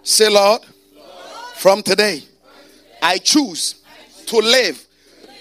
[0.09, 0.63] Say, Lord,
[1.57, 2.23] from today,
[3.03, 3.85] I choose
[4.25, 4.83] to live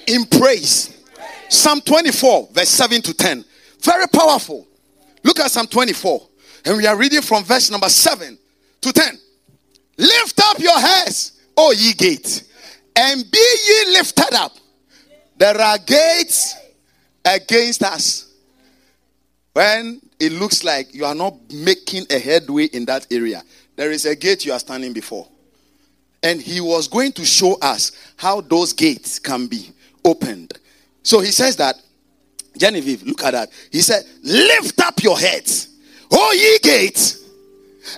[0.06, 1.06] in praise.
[1.48, 3.46] Psalm 24, verse 7 to 10.
[3.80, 4.68] Very powerful.
[5.24, 6.22] Look at Psalm 24.
[6.66, 8.38] And we are reading from verse number 7
[8.82, 9.18] to 10.
[10.00, 12.44] Lift up your heads, O ye gates,
[12.94, 14.52] and be ye lifted up.
[15.38, 16.58] There are gates
[17.24, 18.34] against us.
[19.54, 23.42] When it looks like you are not making a headway in that area,
[23.78, 25.28] there is a gate you are standing before.
[26.22, 29.72] And he was going to show us how those gates can be
[30.04, 30.60] opened.
[31.04, 31.76] So he says that,
[32.58, 33.50] Genevieve, look at that.
[33.72, 35.70] He said, Lift up your heads
[36.12, 37.24] O ye gates,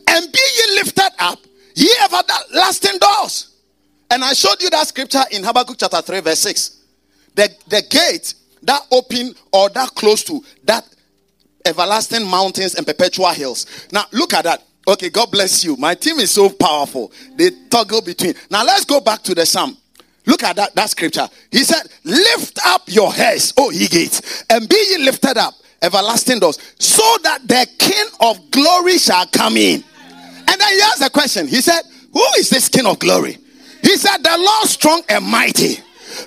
[0.08, 1.40] and be ye lifted up,
[1.76, 3.56] ye everlasting doors.
[4.12, 6.84] And I showed you that scripture in Habakkuk chapter 3, verse 6.
[7.36, 10.88] The, the gate that open or that close to that
[11.66, 13.88] everlasting mountains and perpetual hills.
[13.92, 14.64] Now look at that.
[14.90, 15.76] Okay, God bless you.
[15.78, 17.12] My team is so powerful.
[17.36, 18.34] They toggle between.
[18.50, 19.78] Now let's go back to the psalm.
[20.26, 21.28] Look at that, that scripture.
[21.52, 26.40] He said, Lift up your heads, O ye gates, and be ye lifted up, everlasting
[26.40, 29.84] doors, so that the King of glory shall come in.
[30.48, 31.48] And then he asked a question.
[31.48, 33.38] He said, Who is this King of glory?
[33.84, 35.78] He said, The Lord strong and mighty.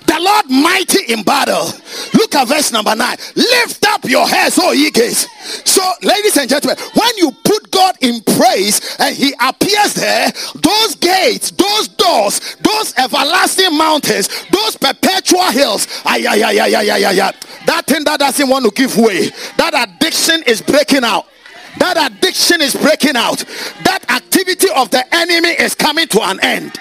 [0.05, 1.65] The Lord mighty in battle.
[2.13, 3.17] Look at verse number nine.
[3.35, 5.27] Lift up your heads, O ye gates.
[5.69, 10.95] So, ladies and gentlemen, when you put God in praise and he appears there, those
[10.95, 17.19] gates, those doors, those everlasting mountains, those perpetual hills, ay, ay, ay, ay, ay, ay,
[17.21, 17.33] ay,
[17.65, 21.27] that thing that doesn't want to give way, that addiction is breaking out
[21.79, 23.39] that addiction is breaking out
[23.83, 26.71] that activity of the enemy is coming to an end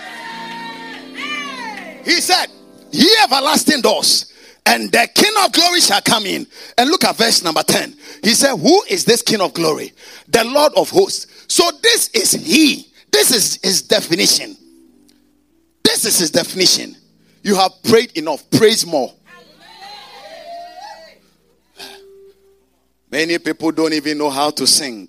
[2.05, 2.47] he said
[2.93, 4.33] Ye everlasting doors,
[4.67, 6.47] and the King of glory shall come in.
[6.79, 7.97] And look at verse number 10.
[8.23, 9.93] He said, Who is this King of glory?
[10.29, 11.27] The Lord of hosts.
[11.49, 12.87] So this is He.
[13.11, 14.57] This is His definition.
[15.83, 16.97] This is His definition.
[17.43, 19.13] You have prayed enough, praise more.
[23.11, 25.09] Many people don't even know how to sing.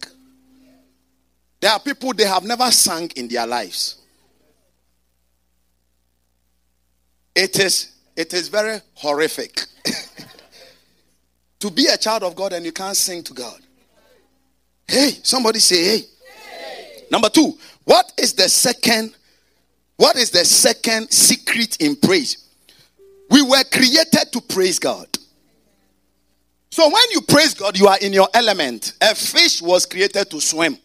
[1.62, 4.03] There are people they have never sung in their lives.
[7.36, 9.62] It is it is very horrific
[11.60, 13.60] to be a child of God and you can't sing to God.
[14.88, 16.06] Hey, somebody say hey.
[16.48, 17.04] hey.
[17.10, 19.16] Number 2, what is the second
[19.96, 22.38] what is the second secret in praise?
[23.30, 25.08] We were created to praise God.
[26.72, 28.94] So when you praise God, you are in your element.
[29.02, 30.78] A fish was created to swim.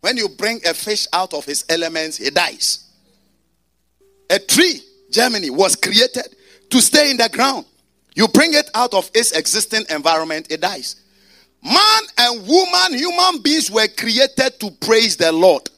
[0.00, 2.90] When you bring a fish out of his elements, he dies.
[4.30, 6.34] A tree, Germany, was created
[6.70, 7.66] to stay in the ground.
[8.14, 10.96] You bring it out of its existing environment, it dies.
[11.62, 15.68] Man and woman, human beings were created to praise the Lord.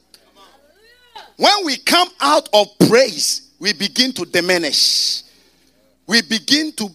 [1.37, 5.23] When we come out of praise, we begin to diminish.
[6.07, 6.89] We begin to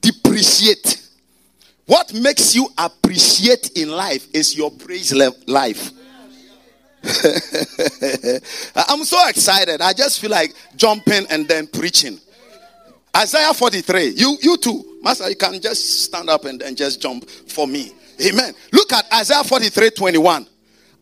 [0.00, 1.08] depreciate.
[1.86, 5.12] What makes you appreciate in life is your praise
[5.46, 5.90] life.
[8.88, 9.80] I'm so excited.
[9.80, 12.20] I just feel like jumping and then preaching.
[13.16, 14.14] Isaiah 43.
[14.16, 14.98] You you too.
[15.02, 17.92] Master, you can just stand up and then just jump for me.
[18.24, 18.54] Amen.
[18.72, 20.46] Look at Isaiah 43 21.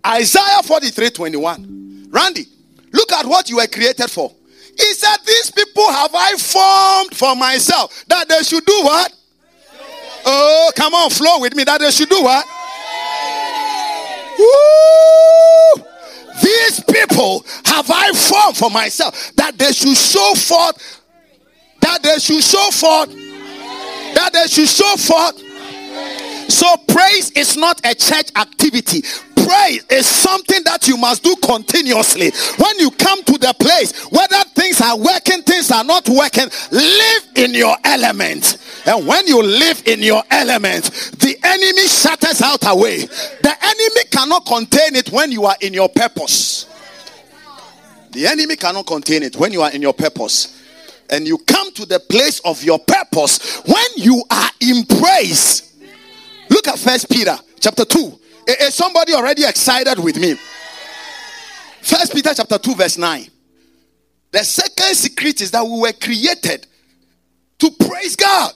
[0.07, 2.09] Isaiah 43 21.
[2.11, 2.47] Randy,
[2.93, 4.33] look at what you were created for.
[4.79, 9.13] He said, These people have I formed for myself that they should do what?
[10.25, 11.65] Oh, come on, flow with me.
[11.65, 12.47] That they should do what?
[14.39, 15.58] Woo!
[16.43, 21.03] These people have I formed for myself that they should show forth,
[21.81, 23.11] that they should show forth,
[24.15, 25.45] that they should show forth.
[26.51, 29.03] So, praise is not a church activity
[29.49, 32.31] praise is something that you must do continuously.
[32.59, 37.23] When you come to the place, whether things are working, things are not working, live
[37.37, 38.59] in your element.
[38.85, 40.85] And when you live in your element,
[41.19, 43.07] the enemy shatters out away.
[43.07, 46.67] The enemy cannot contain it when you are in your purpose.
[48.13, 50.55] The enemy cannot contain it when you are in your purpose.
[51.11, 55.75] And you come to the place of your purpose when you are in praise.
[56.51, 58.19] Look at First Peter chapter 2
[58.49, 60.35] is somebody already excited with me?
[61.83, 63.29] First Peter chapter 2, verse 9.
[64.31, 66.67] The second secret is that we were created
[67.59, 68.53] to praise God.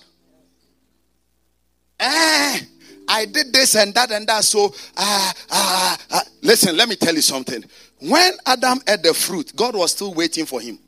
[1.99, 2.61] Eh,
[3.09, 4.45] I did this and that and that.
[4.45, 6.23] So, ah, ah, ah.
[6.43, 7.65] listen, let me tell you something.
[8.01, 10.79] When Adam ate the fruit, God was still waiting for him.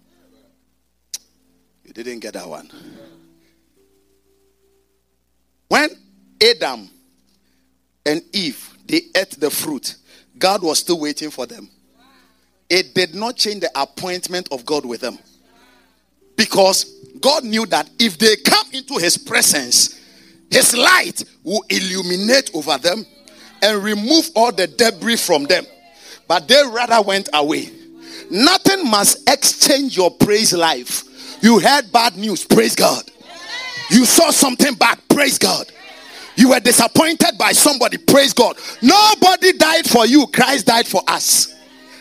[1.85, 2.71] You didn't get that one.
[5.69, 5.91] When
[6.43, 6.91] Adam
[8.05, 9.97] and Eve they ate the fruit.
[10.39, 11.69] God was still waiting for them.
[12.69, 15.19] It did not change the appointment of God with them.
[16.37, 16.85] Because
[17.21, 20.01] God knew that if they come into his presence,
[20.51, 23.05] his light will illuminate over them
[23.63, 25.65] and remove all the debris from them.
[26.27, 27.71] But they rather went away.
[28.31, 31.05] Nothing must exchange your praise life.
[31.43, 33.05] You heard bad news, praise God.
[33.91, 35.71] You saw something bad, praise God.
[36.37, 37.99] You were disappointed by somebody.
[37.99, 38.57] Praise God.
[38.83, 40.27] Nobody died for you.
[40.27, 41.55] Christ died for us.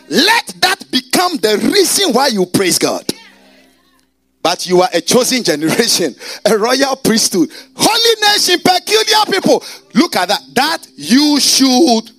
[0.08, 3.04] Let that become the reason why you praise God.
[4.42, 6.14] But you are a chosen generation,
[6.44, 9.62] a royal priesthood, holy nation, peculiar people.
[9.94, 10.42] Look at that.
[10.54, 12.10] That you should,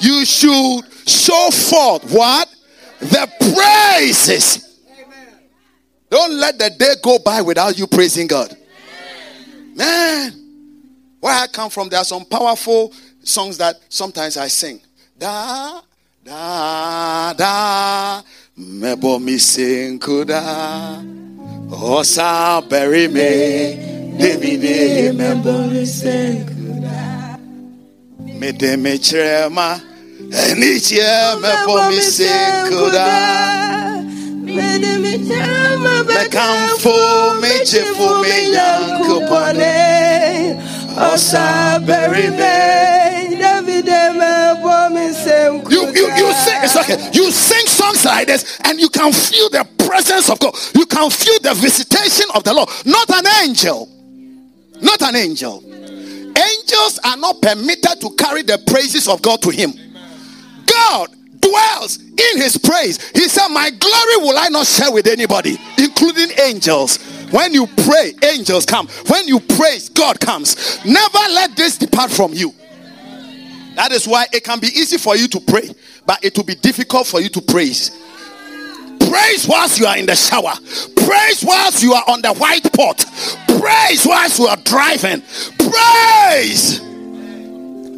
[0.00, 2.54] you should show forth what?
[3.00, 4.80] The praises.
[6.10, 8.54] Don't let the day go by without you praising God.
[9.74, 10.45] Man.
[11.20, 12.92] Where I come from, there are some powerful
[13.22, 14.80] songs that sometimes I sing.
[15.18, 15.80] Da,
[16.24, 18.22] da, da,
[18.58, 21.02] mebo mi sing kuda.
[21.72, 27.38] Osa bury me, David, mebo mi sing kuda.
[28.38, 29.80] Me de me chrema,
[30.30, 34.04] enichie mebo mi sing kuda.
[34.44, 39.85] Me de me chrema, mekamfo, me chefo, me yankupone.
[44.56, 47.10] Me bo me sing, it's okay.
[47.12, 50.54] You sing songs like this, and you can feel the presence of God.
[50.74, 52.68] You can feel the visitation of the Lord.
[52.86, 53.88] Not an angel.
[54.80, 55.62] Not an angel.
[55.66, 59.72] Angels are not permitted to carry the praises of God to Him.
[60.66, 63.10] God dwells in His praise.
[63.10, 66.98] He said, My glory will I not share with anybody, including angels.
[67.30, 68.88] When you pray, angels come.
[69.08, 70.84] When you praise, God comes.
[70.84, 72.54] Never let this depart from you.
[73.74, 75.68] That is why it can be easy for you to pray,
[76.06, 77.90] but it will be difficult for you to praise.
[79.00, 80.54] Praise whilst you are in the shower.
[80.96, 83.04] Praise whilst you are on the white pot.
[83.60, 85.22] Praise whilst you are driving.
[85.58, 86.80] Praise.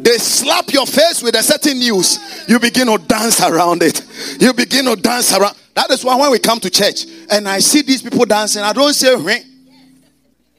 [0.01, 2.19] They slap your face with a certain news.
[2.47, 4.01] You begin to dance around it.
[4.39, 5.55] You begin to dance around.
[5.75, 8.71] That is why when we come to church and I see these people dancing, I
[8.71, 9.43] don't say, Heh.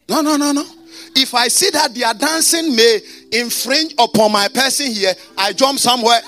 [0.08, 0.64] no, no, no, no.
[1.16, 3.00] If I see that their dancing may
[3.32, 6.20] infringe upon my person here, I jump somewhere.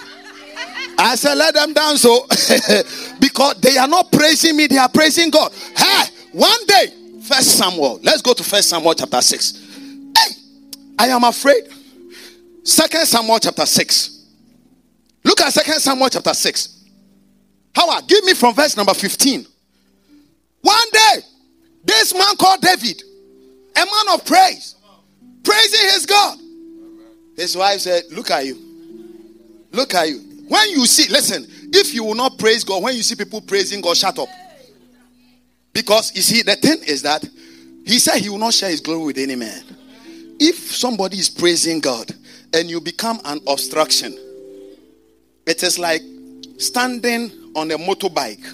[0.98, 2.04] I said, let them dance.
[2.06, 2.26] Oh.
[2.30, 5.52] So, because they are not praising me, they are praising God.
[5.76, 6.86] Hey, one day,
[7.22, 8.00] First Samuel.
[8.02, 9.52] Let's go to First Samuel chapter 6.
[10.16, 10.34] Hey,
[10.98, 11.64] I am afraid.
[12.64, 14.26] Second Samuel chapter 6.
[15.24, 16.84] Look at Second Samuel chapter 6.
[17.74, 19.46] Howard, give me from verse number 15.
[20.60, 21.22] One day,
[21.84, 23.02] this man called David,
[23.76, 24.76] a man of praise,
[25.42, 26.38] praising his God.
[27.36, 28.58] His wife said, Look at you.
[29.72, 30.18] Look at you.
[30.48, 33.80] When you see, listen, if you will not praise God, when you see people praising
[33.80, 34.28] God, shut up.
[35.72, 37.24] Because you see, the thing is that
[37.86, 39.64] he said he will not share his glory with any man.
[40.38, 42.12] If somebody is praising God
[42.54, 44.16] and you become an obstruction,
[45.46, 46.02] it is like
[46.58, 48.44] standing on a motorbike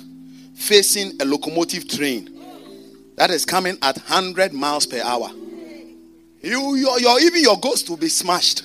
[0.54, 2.34] facing a locomotive train
[3.16, 5.30] that is coming at 100 miles per hour.
[6.40, 8.62] You, your, your, even your ghost will be smashed.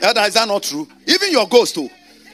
[0.00, 0.88] Elder, is that not true?
[1.06, 1.88] Even your ghost too.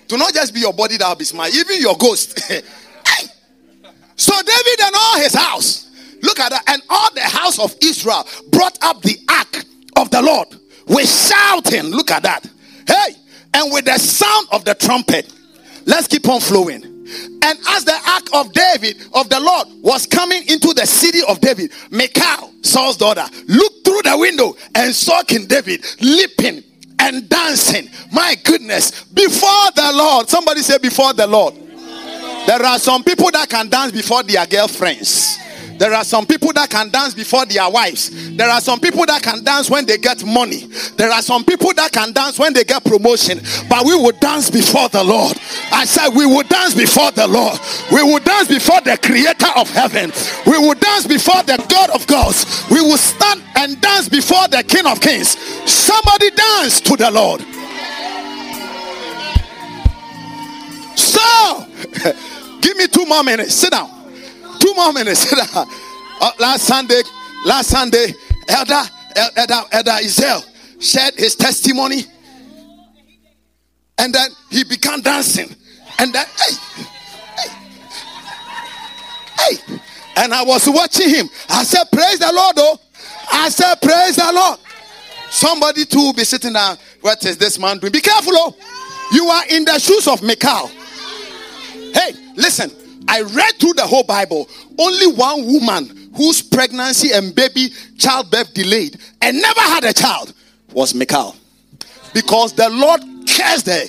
[0.06, 1.54] Do not just be your body that will be smashed.
[1.54, 2.38] Even your ghost.
[4.16, 5.90] so David and all his house,
[6.22, 9.64] look at that, and all the house of Israel brought up the ark
[9.98, 10.48] of the Lord
[10.86, 11.90] with shouting.
[11.90, 12.46] Look at that.
[12.86, 13.14] Hey,
[13.54, 15.32] and with the sound of the trumpet.
[15.84, 16.84] Let's keep on flowing.
[16.84, 21.40] And as the ark of David, of the Lord, was coming into the city of
[21.40, 26.62] David, Michal, Saul's daughter, looked through the window and saw King David leaping
[26.98, 27.88] and dancing.
[28.12, 30.28] My goodness, before the Lord.
[30.28, 31.54] Somebody say, before the Lord.
[32.46, 35.38] There are some people that can dance before their girlfriends.
[35.78, 38.10] There are some people that can dance before their wives.
[38.36, 40.66] There are some people that can dance when they get money.
[40.96, 43.40] There are some people that can dance when they get promotion.
[43.70, 45.38] But we will dance before the Lord.
[45.72, 47.58] I said, we will dance before the Lord.
[47.92, 50.10] We will dance before the creator of heaven.
[50.46, 52.64] We will dance before the God of gods.
[52.70, 55.38] We will stand and dance before the King of kings.
[55.70, 57.40] Somebody dance to the Lord.
[60.98, 61.66] So,
[62.60, 63.54] give me two more minutes.
[63.54, 63.97] Sit down.
[64.68, 65.32] Two more minutes.
[66.20, 67.00] Uh, last Sunday,
[67.44, 68.12] last Sunday,
[68.48, 68.82] Elder,
[69.36, 70.42] Elder, Elder Israel
[70.80, 72.02] shared his testimony.
[73.98, 75.54] And then he began dancing.
[76.00, 76.54] And then, hey,
[77.36, 77.48] hey,
[79.38, 79.80] hey.
[80.16, 81.28] And I was watching him.
[81.48, 82.80] I said, Praise the Lord, oh.
[83.30, 84.58] I said, Praise the Lord.
[85.30, 86.78] Somebody too will be sitting down.
[87.00, 87.92] What is this man doing?
[87.92, 88.56] Be careful, oh.
[89.12, 90.66] You are in the shoes of Michal.
[91.94, 92.72] Hey, listen.
[93.08, 94.48] I read through the whole Bible.
[94.78, 100.34] Only one woman whose pregnancy and baby childbirth delayed and never had a child
[100.72, 101.34] was Michal.
[102.12, 103.84] Because the Lord cursed her.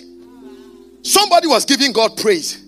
[1.03, 2.65] Somebody was giving God praise.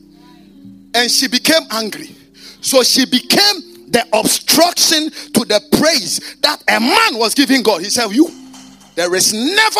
[0.93, 2.15] And she became angry.
[2.61, 7.81] So she became the obstruction to the praise that a man was giving God.
[7.81, 8.29] He said, You,
[8.95, 9.79] there is never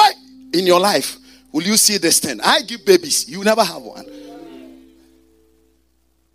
[0.54, 1.18] in your life
[1.52, 2.40] will you see this thing.
[2.42, 4.06] I give babies, you never have one.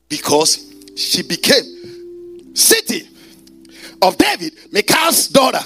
[0.09, 3.09] Because she became city
[4.03, 5.61] of David, Michal's daughter.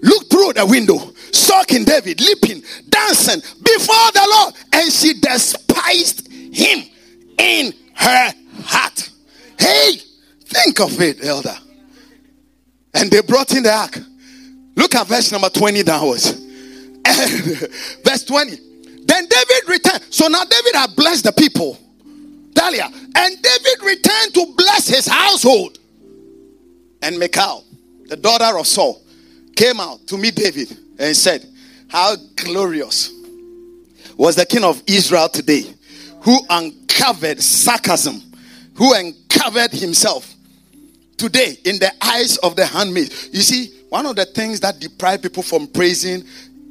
[0.00, 0.98] Looked through the window,
[1.32, 6.84] saw King David leaping, dancing before the Lord, and she despised him
[7.36, 8.32] in her
[8.62, 9.10] heart.
[9.58, 9.96] Hey,
[10.44, 11.56] think of it, elder.
[12.94, 13.98] And they brought in the ark.
[14.76, 16.30] Look at verse number 20 downwards.
[18.04, 18.56] verse 20.
[19.04, 20.04] Then David returned.
[20.10, 21.76] So now David had blessed the people.
[22.60, 25.78] And David returned to bless his household.
[27.02, 27.64] And Michal,
[28.08, 29.02] the daughter of Saul,
[29.56, 31.46] came out to meet David and said,
[31.88, 33.12] How glorious
[34.16, 35.62] was the king of Israel today,
[36.22, 38.20] who uncovered sarcasm,
[38.74, 40.34] who uncovered himself
[41.16, 43.12] today in the eyes of the handmaid.
[43.32, 46.24] You see, one of the things that deprive people from praising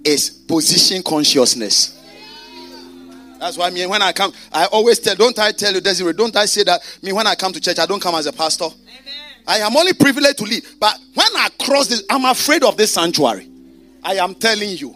[0.03, 1.96] is position consciousness.
[3.39, 5.15] That's why me when I come, I always tell.
[5.15, 6.13] Don't I tell you, Desiree?
[6.13, 6.81] Don't I say that?
[7.01, 8.67] Me when I come to church, I don't come as a pastor.
[9.45, 10.65] I am only privileged to lead.
[10.79, 13.49] But when I cross this, I'm afraid of this sanctuary.
[14.03, 14.95] I am telling you.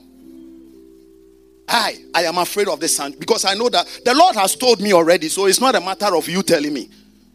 [1.67, 4.81] I, I am afraid of this sanctuary because I know that the Lord has told
[4.81, 5.29] me already.
[5.29, 6.89] So it's not a matter of you telling me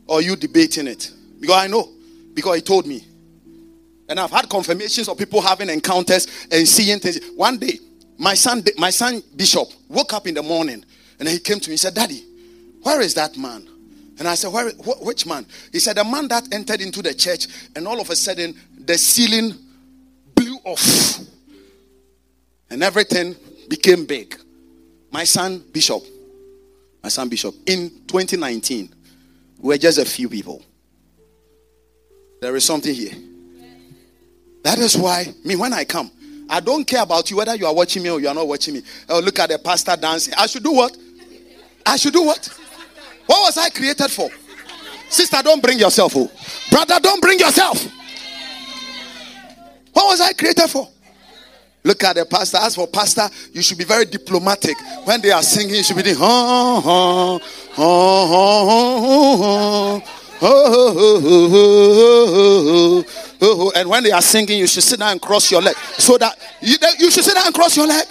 [0.07, 1.11] or you debating it.
[1.41, 1.89] Because I know.
[2.35, 3.03] Because He told me.
[4.09, 7.19] And I've had confirmations of people having encounters and seeing things.
[7.35, 7.79] One day,
[8.19, 10.85] my son, my son Bishop woke up in the morning
[11.19, 12.25] and he came to me and said, Daddy,
[12.83, 13.67] where is that man?
[14.19, 15.47] And I said, Where, wh- which man?
[15.73, 18.97] He said, The man that entered into the church, and all of a sudden the
[18.97, 19.55] ceiling
[20.35, 21.19] blew off.
[22.71, 23.37] And everything
[23.69, 24.39] became big.
[25.11, 26.03] My son, Bishop,
[27.03, 28.93] my son, Bishop, in 2019,
[29.61, 30.63] we were just a few people.
[32.41, 33.15] There is something here.
[34.63, 36.11] That is why, me, when I come,
[36.49, 38.75] I don't care about you whether you are watching me or you are not watching
[38.75, 38.83] me.
[39.09, 40.35] Oh, look at the pastor dancing.
[40.37, 40.97] I should do what?
[41.87, 42.47] I should do what?
[43.27, 44.29] What was I created for?
[45.09, 46.13] Sister, don't bring yourself.
[46.17, 46.31] Oh.
[46.71, 47.83] Brother, don't bring yourself.
[49.93, 50.89] What was I created for?
[51.85, 52.59] Look at the pastor.
[52.59, 54.77] As for pastor, you should be very diplomatic.
[55.05, 57.39] When they are singing, you should be doing, huh, huh,
[57.73, 60.01] huh, huh, huh,
[60.41, 60.53] huh,
[63.41, 65.77] huh, and when they are singing, you should sit down and cross your leg.
[65.99, 68.05] So that you, you should sit down and cross your leg.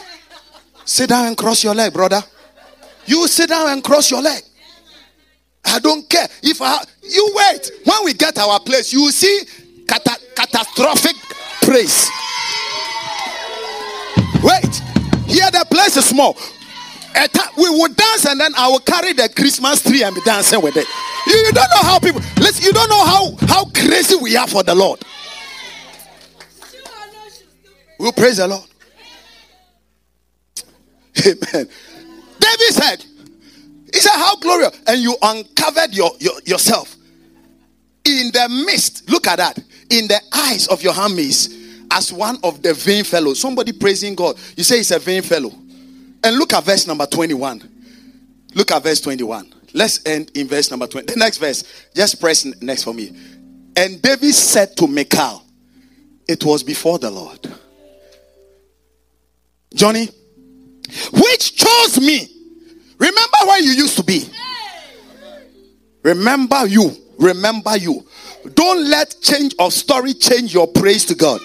[0.85, 2.23] Sit down and cross your leg, brother.
[3.05, 4.41] You sit down and cross your leg.
[5.65, 6.27] I don't care.
[6.43, 9.41] If I, you wait, when we get our place, you will see
[9.87, 11.15] cata- catastrophic
[11.61, 12.09] praise.
[14.43, 14.81] Wait,
[15.25, 16.37] here the place is small.
[17.57, 20.75] We will dance and then I will carry the Christmas tree and be dancing with
[20.75, 20.85] it.
[21.25, 24.47] You, you don't know how people listen, you don't know how, how crazy we are
[24.47, 25.01] for the Lord.
[27.97, 28.69] We'll praise the Lord.
[31.25, 31.69] Amen.
[32.45, 33.05] David said,
[33.93, 34.79] He said, How glorious.
[34.87, 36.95] And you uncovered your, your yourself
[38.05, 39.09] in the midst.
[39.09, 39.57] Look at that.
[39.89, 41.49] In the eyes of your handmaids
[41.91, 43.39] as one of the vain fellows.
[43.39, 44.37] Somebody praising God.
[44.55, 45.51] You say he's a vain fellow.
[46.23, 47.71] And look at verse number 21.
[48.55, 49.53] Look at verse 21.
[49.73, 51.13] Let's end in verse number 20.
[51.13, 51.63] The next verse.
[51.93, 53.15] Just press next for me.
[53.75, 55.43] And David said to Michal,
[56.27, 57.39] It was before the Lord.
[59.73, 60.07] Johnny,
[61.11, 62.34] which chose me.
[62.97, 64.29] Remember where you used to be.
[66.03, 66.91] Remember you.
[67.17, 68.05] Remember you.
[68.53, 71.41] Don't let change of story change your praise to God.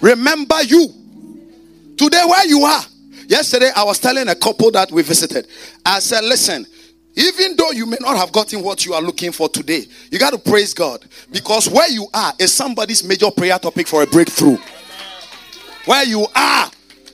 [0.00, 0.88] Remember you.
[1.96, 2.82] Today, where you are.
[3.28, 5.46] Yesterday, I was telling a couple that we visited.
[5.84, 6.66] I said, listen,
[7.14, 10.32] even though you may not have gotten what you are looking for today, you got
[10.32, 11.04] to praise God.
[11.30, 14.56] Because where you are is somebody's major prayer topic for a breakthrough.
[15.84, 16.70] Where you are,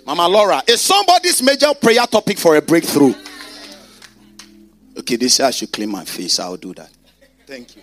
[0.07, 3.13] Mama Laura, is somebody's major prayer topic for a breakthrough.
[4.97, 6.39] Okay, this year I should clean my face.
[6.39, 6.91] I'll do that.
[7.45, 7.83] Thank you.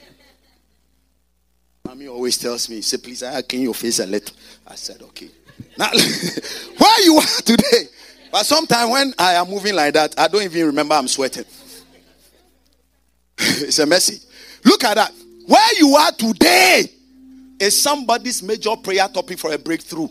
[1.85, 4.35] Mommy always tells me, say, please, I clean your face a little.
[4.65, 5.29] I said, okay.
[5.77, 5.89] Now,
[6.77, 7.89] where you are today.
[8.31, 11.45] But sometimes when I am moving like that, I don't even remember I'm sweating.
[13.37, 14.21] it's a message.
[14.63, 15.11] Look at that.
[15.45, 16.85] Where you are today
[17.59, 20.07] is somebody's major prayer topic for a breakthrough.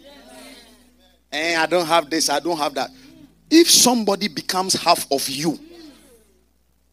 [1.33, 2.91] And I don't have this, I don't have that.
[3.51, 5.59] If somebody becomes half of you,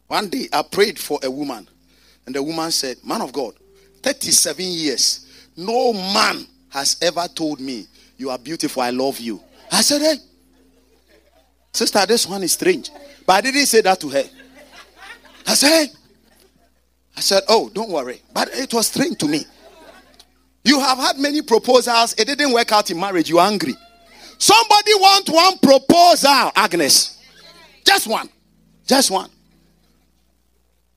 [0.06, 1.68] one day I prayed for a woman,
[2.26, 3.54] and the woman said, Man of God,
[4.02, 5.26] 37 years,
[5.56, 7.86] no man has ever told me,
[8.16, 9.40] You are beautiful, I love you.
[9.70, 10.16] I said, Hey,
[11.72, 12.90] sister, this one is strange.
[13.26, 14.24] But I didn't say that to her.
[15.46, 15.86] I said, Hey,
[17.16, 18.22] I said, Oh, don't worry.
[18.32, 19.44] But it was strange to me.
[20.64, 23.74] You have had many proposals, it didn't work out in marriage, you're angry.
[24.40, 27.22] Somebody want one proposal, Agnes.
[27.84, 28.26] Just one.
[28.86, 29.28] Just one.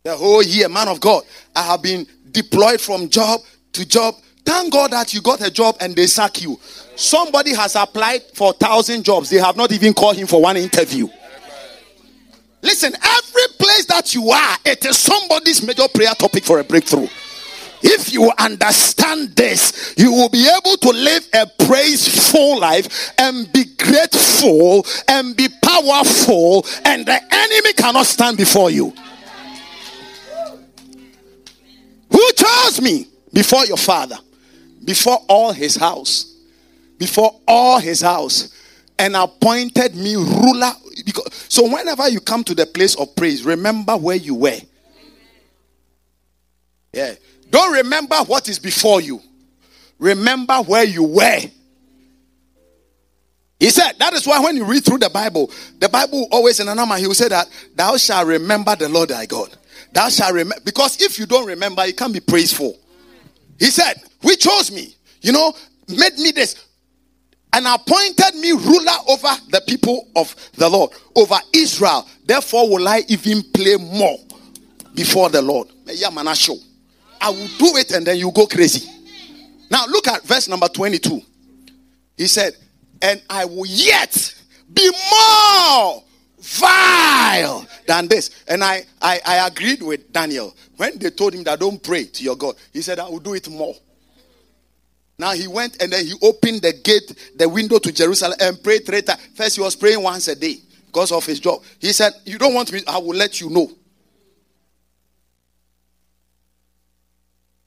[0.03, 1.23] The whole year, man of God,
[1.53, 3.41] I have been deployed from job
[3.73, 4.15] to job.
[4.45, 6.57] Thank God that you got a job and they sack you.
[6.95, 9.29] Somebody has applied for a thousand jobs.
[9.29, 11.09] They have not even called him for one interview.
[12.61, 17.07] Listen, every place that you are, it is somebody's major prayer topic for a breakthrough.
[17.85, 23.65] If you understand this, you will be able to live a praiseful life and be
[23.77, 28.93] grateful and be powerful, and the enemy cannot stand before you.
[32.09, 34.17] Who chose me before your father,
[34.85, 36.37] before all his house,
[36.97, 38.49] before all his house,
[38.97, 40.71] and appointed me ruler?
[41.05, 44.59] Because, so, whenever you come to the place of praise, remember where you were.
[46.93, 47.15] Yeah.
[47.53, 49.21] Don't remember what is before you.
[49.99, 51.39] Remember where you were.
[53.59, 56.65] He said, that is why when you read through the Bible, the Bible always in
[56.65, 59.55] Anama, he will say that, thou shalt remember the Lord thy God.
[59.91, 62.75] Thou shalt remember, because if you don't remember, you can't be praiseful.
[63.59, 65.53] He said, We chose me, you know,
[65.87, 66.55] made me this,
[67.53, 72.07] and appointed me ruler over the people of the Lord, over Israel.
[72.25, 74.17] Therefore, will I even play more
[74.95, 75.67] before the Lord.
[77.23, 78.89] I will do it and then you go crazy.
[79.71, 81.21] Now, look at verse number 22.
[82.17, 82.53] He said,
[83.01, 84.35] And I will yet
[84.73, 86.03] be more
[86.39, 88.43] vile than this.
[88.45, 90.53] And I, I, I agreed with Daniel.
[90.75, 93.35] When they told him that don't pray to your God, he said, I will do
[93.35, 93.73] it more.
[95.17, 98.85] Now he went and then he opened the gate, the window to Jerusalem and prayed
[98.85, 99.21] three times.
[99.33, 100.57] First, he was praying once a day
[100.87, 101.63] because of his job.
[101.79, 103.71] He said, You don't want me, I will let you know.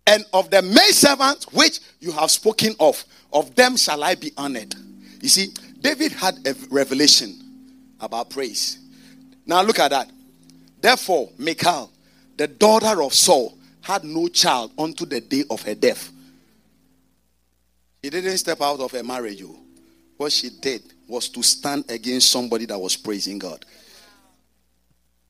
[0.07, 4.33] And of the maid servants which you have spoken of, of them shall I be
[4.37, 4.75] honored.
[5.21, 5.49] You see,
[5.81, 7.35] David had a revelation
[8.01, 8.79] about praise.
[9.47, 10.11] Now look at that.
[10.81, 11.91] Therefore, Michal,
[12.37, 16.13] the daughter of Saul, had no child unto the day of her death.
[18.03, 19.43] He didn't step out of her marriage.
[19.45, 19.59] Oh.
[20.17, 23.65] What she did was to stand against somebody that was praising God.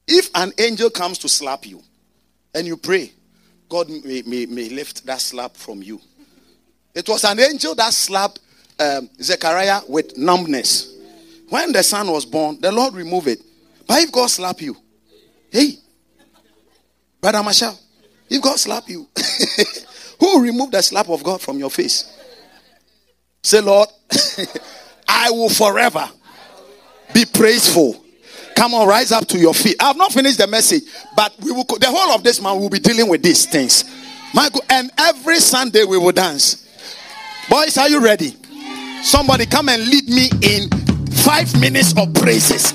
[0.07, 1.83] If an angel comes to slap you
[2.55, 3.13] and you pray,
[3.69, 6.01] God may, may, may lift that slap from you.
[6.95, 8.41] It was an angel that slapped
[8.79, 10.97] um, Zechariah with numbness.
[11.49, 13.41] When the son was born, the Lord removed it.
[13.87, 14.77] But if God slap you,
[15.51, 15.75] hey,
[17.21, 17.79] Brother Marshall,
[18.29, 19.09] if God slap you,
[20.21, 22.13] who removed the slap of God from your face?
[23.43, 23.89] Say, Lord,
[25.09, 26.09] I will forever
[27.13, 28.05] be praiseful.
[28.57, 29.77] Come on, rise up to your feet.
[29.81, 30.83] I have not finished the message,
[31.15, 31.65] but we will.
[31.65, 33.85] The whole of this month will be dealing with these things.
[34.35, 36.67] Michael, and every Sunday we will dance.
[37.51, 38.35] Boys, are you ready?
[39.03, 40.71] Somebody come and lead me in
[41.11, 42.73] five minutes of praises.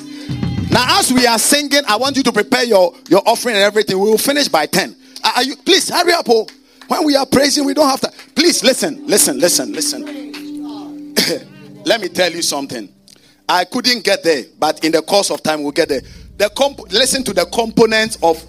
[0.71, 3.99] Now, as we are singing, I want you to prepare your, your offering and everything.
[3.99, 4.95] We will finish by 10.
[5.35, 6.27] Are you please hurry up?
[6.29, 6.47] Oh.
[6.87, 8.11] When we are praising, we don't have to.
[8.35, 11.13] Please listen, listen, listen, listen.
[11.85, 12.87] Let me tell you something.
[13.51, 16.01] I couldn't get there, but in the course of time, we'll get there.
[16.37, 18.41] The comp- listen to the components of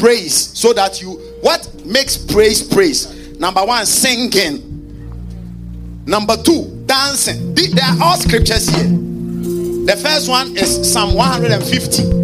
[0.00, 1.10] praise so that you
[1.42, 3.38] what makes praise praise?
[3.38, 4.64] Number one singing.
[6.06, 7.54] Number two dancing.
[7.54, 8.84] There are all scriptures here.
[8.84, 12.18] The first one is psalm 150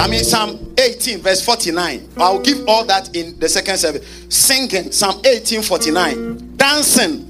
[0.00, 4.06] i mean psalm 18 verse 49 i'll give all that in the second service.
[4.28, 7.27] Singing psalm 18 49 dancing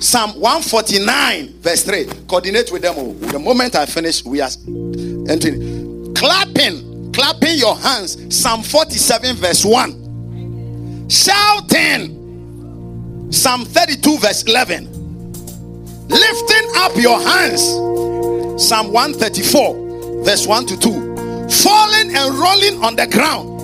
[0.00, 2.04] Psalm 149, verse 3.
[2.28, 2.94] Coordinate with them.
[2.96, 3.12] Oh.
[3.14, 4.50] The moment I finish, we are
[5.28, 6.14] entering.
[6.14, 8.16] Clapping, clapping your hands.
[8.34, 11.08] Psalm 47, verse 1.
[11.08, 12.12] Shouting.
[13.30, 14.92] Psalm 32, verse 11.
[16.08, 17.62] Lifting up your hands.
[18.62, 21.48] Psalm 134, verse 1 to 2.
[21.50, 23.56] Falling and rolling on the ground.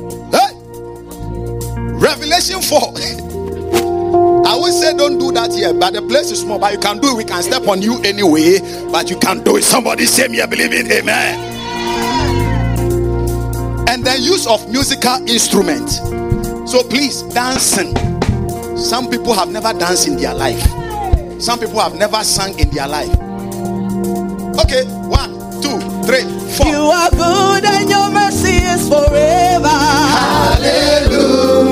[2.03, 2.95] Revelation 4.
[4.45, 6.99] I would say don't do that here, but the place is small, but you can
[6.99, 7.16] do it.
[7.16, 8.59] We can step on you anyway,
[8.90, 9.62] but you can do it.
[9.62, 11.38] Somebody say me, I believe in amen.
[13.88, 15.99] And the use of musical instruments.
[16.70, 17.95] So please, dancing.
[18.76, 20.62] Some people have never danced in their life.
[21.40, 23.12] Some people have never sung in their life.
[24.59, 26.24] Okay, one, two, three,
[26.57, 26.66] four.
[26.66, 29.68] You are good and your mercy is forever.
[30.57, 31.72] Please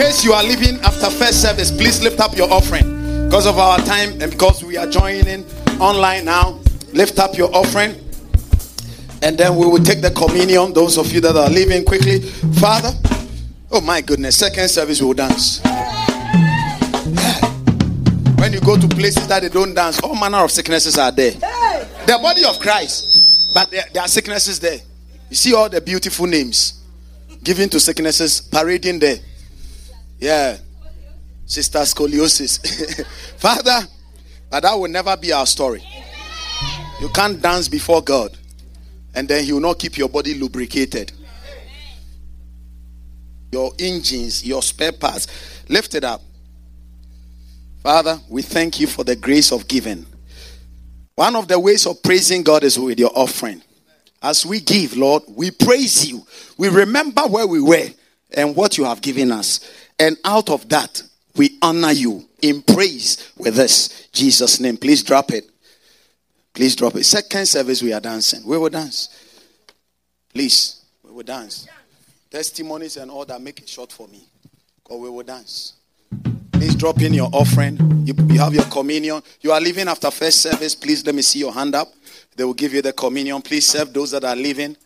[0.00, 3.26] case you are leaving after first service, please lift up your offering.
[3.26, 5.44] Because of our time and because we are joining
[5.78, 6.58] online now,
[6.94, 7.94] lift up your offering.
[9.22, 10.72] And then we will take the communion.
[10.72, 12.20] Those of you that are leaving quickly.
[12.60, 12.92] Father,
[13.70, 15.60] oh my goodness, second service we will dance.
[18.38, 21.32] When you go to places that they don't dance, all manner of sicknesses are there.
[21.32, 23.22] The body of Christ,
[23.52, 24.78] but there, there are sicknesses there.
[25.28, 26.82] You see all the beautiful names
[27.44, 29.16] given to sicknesses parading there.
[30.20, 30.58] Yeah.
[31.46, 33.04] Sister scoliosis.
[33.38, 33.80] Father,
[34.50, 35.82] but that will never be our story.
[37.00, 38.36] You can't dance before God
[39.14, 41.12] and then He will not keep your body lubricated.
[43.52, 45.26] Your engines, your spare parts,
[45.68, 46.22] lift it up.
[47.82, 50.06] Father, we thank you for the grace of giving.
[51.14, 53.62] One of the ways of praising God is with your offering.
[54.22, 56.24] As we give, Lord, we praise you.
[56.58, 57.88] We remember where we were
[58.36, 59.60] and what you have given us.
[60.00, 61.02] And out of that,
[61.36, 64.08] we honor you in praise with this.
[64.12, 64.78] Jesus' name.
[64.78, 65.44] Please drop it.
[66.54, 67.04] Please drop it.
[67.04, 68.40] Second service, we are dancing.
[68.46, 69.10] We will dance.
[70.32, 71.68] Please, we will dance.
[72.30, 74.24] Testimonies and all that, make it short for me.
[74.82, 75.74] Because we will dance.
[76.52, 77.76] Please drop in your offering.
[78.06, 79.22] You, you have your communion.
[79.42, 80.74] You are leaving after first service.
[80.74, 81.88] Please let me see your hand up.
[82.36, 83.42] They will give you the communion.
[83.42, 84.76] Please serve those that are leaving.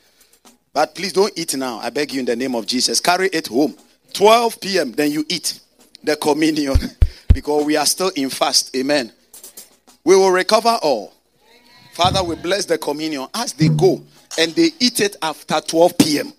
[0.72, 1.78] But please don't eat now.
[1.78, 2.98] I beg you in the name of Jesus.
[2.98, 3.76] Carry it home.
[4.14, 4.92] 12 p.m.
[4.92, 5.60] Then you eat
[6.02, 6.76] the communion
[7.34, 8.74] because we are still in fast.
[8.74, 9.12] Amen.
[10.04, 11.12] We will recover all.
[11.92, 14.02] Father, we bless the communion as they go
[14.38, 16.32] and they eat it after 12 p.m.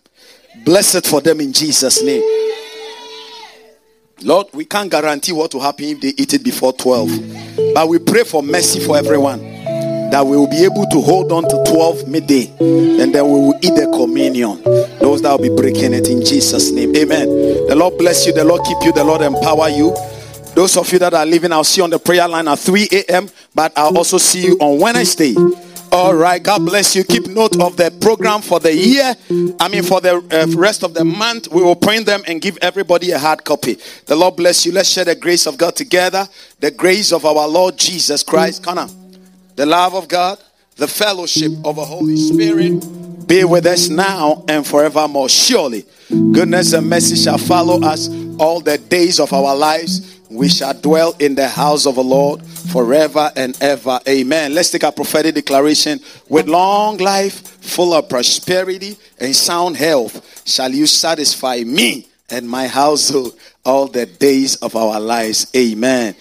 [0.63, 2.23] Bless it for them in Jesus' name.
[4.21, 7.73] Lord, we can't guarantee what will happen if they eat it before 12.
[7.73, 9.54] But we pray for mercy for everyone.
[10.11, 13.55] That we will be able to hold on to 12 midday and then we will
[13.61, 14.61] eat the communion.
[14.99, 16.95] Those that will be breaking it in Jesus' name.
[16.95, 17.27] Amen.
[17.67, 19.95] The Lord bless you, the Lord keep you, the Lord empower you.
[20.55, 22.87] Those of you that are living, I'll see you on the prayer line at 3
[22.91, 25.35] a.m., but I'll also see you on Wednesday.
[25.91, 27.03] All right, God bless you.
[27.03, 29.15] Keep note of the program for the year.
[29.59, 32.57] I mean, for the uh, rest of the month, we will print them and give
[32.61, 33.77] everybody a hard copy.
[34.05, 34.71] The Lord bless you.
[34.71, 36.27] Let's share the grace of God together.
[36.59, 38.63] The grace of our Lord Jesus Christ.
[38.63, 38.87] Connor,
[39.55, 40.39] the love of God,
[40.75, 42.83] the fellowship of the Holy Spirit
[43.27, 45.29] be with us now and forevermore.
[45.29, 50.19] Surely, goodness and mercy shall follow us all the days of our lives.
[50.29, 53.99] We shall dwell in the house of the Lord forever and ever.
[54.07, 54.53] Amen.
[54.53, 55.99] Let's take a prophetic declaration.
[56.29, 57.33] With long life,
[57.63, 64.05] full of prosperity and sound health, shall you satisfy me and my household all the
[64.05, 65.51] days of our lives.
[65.55, 66.15] Amen.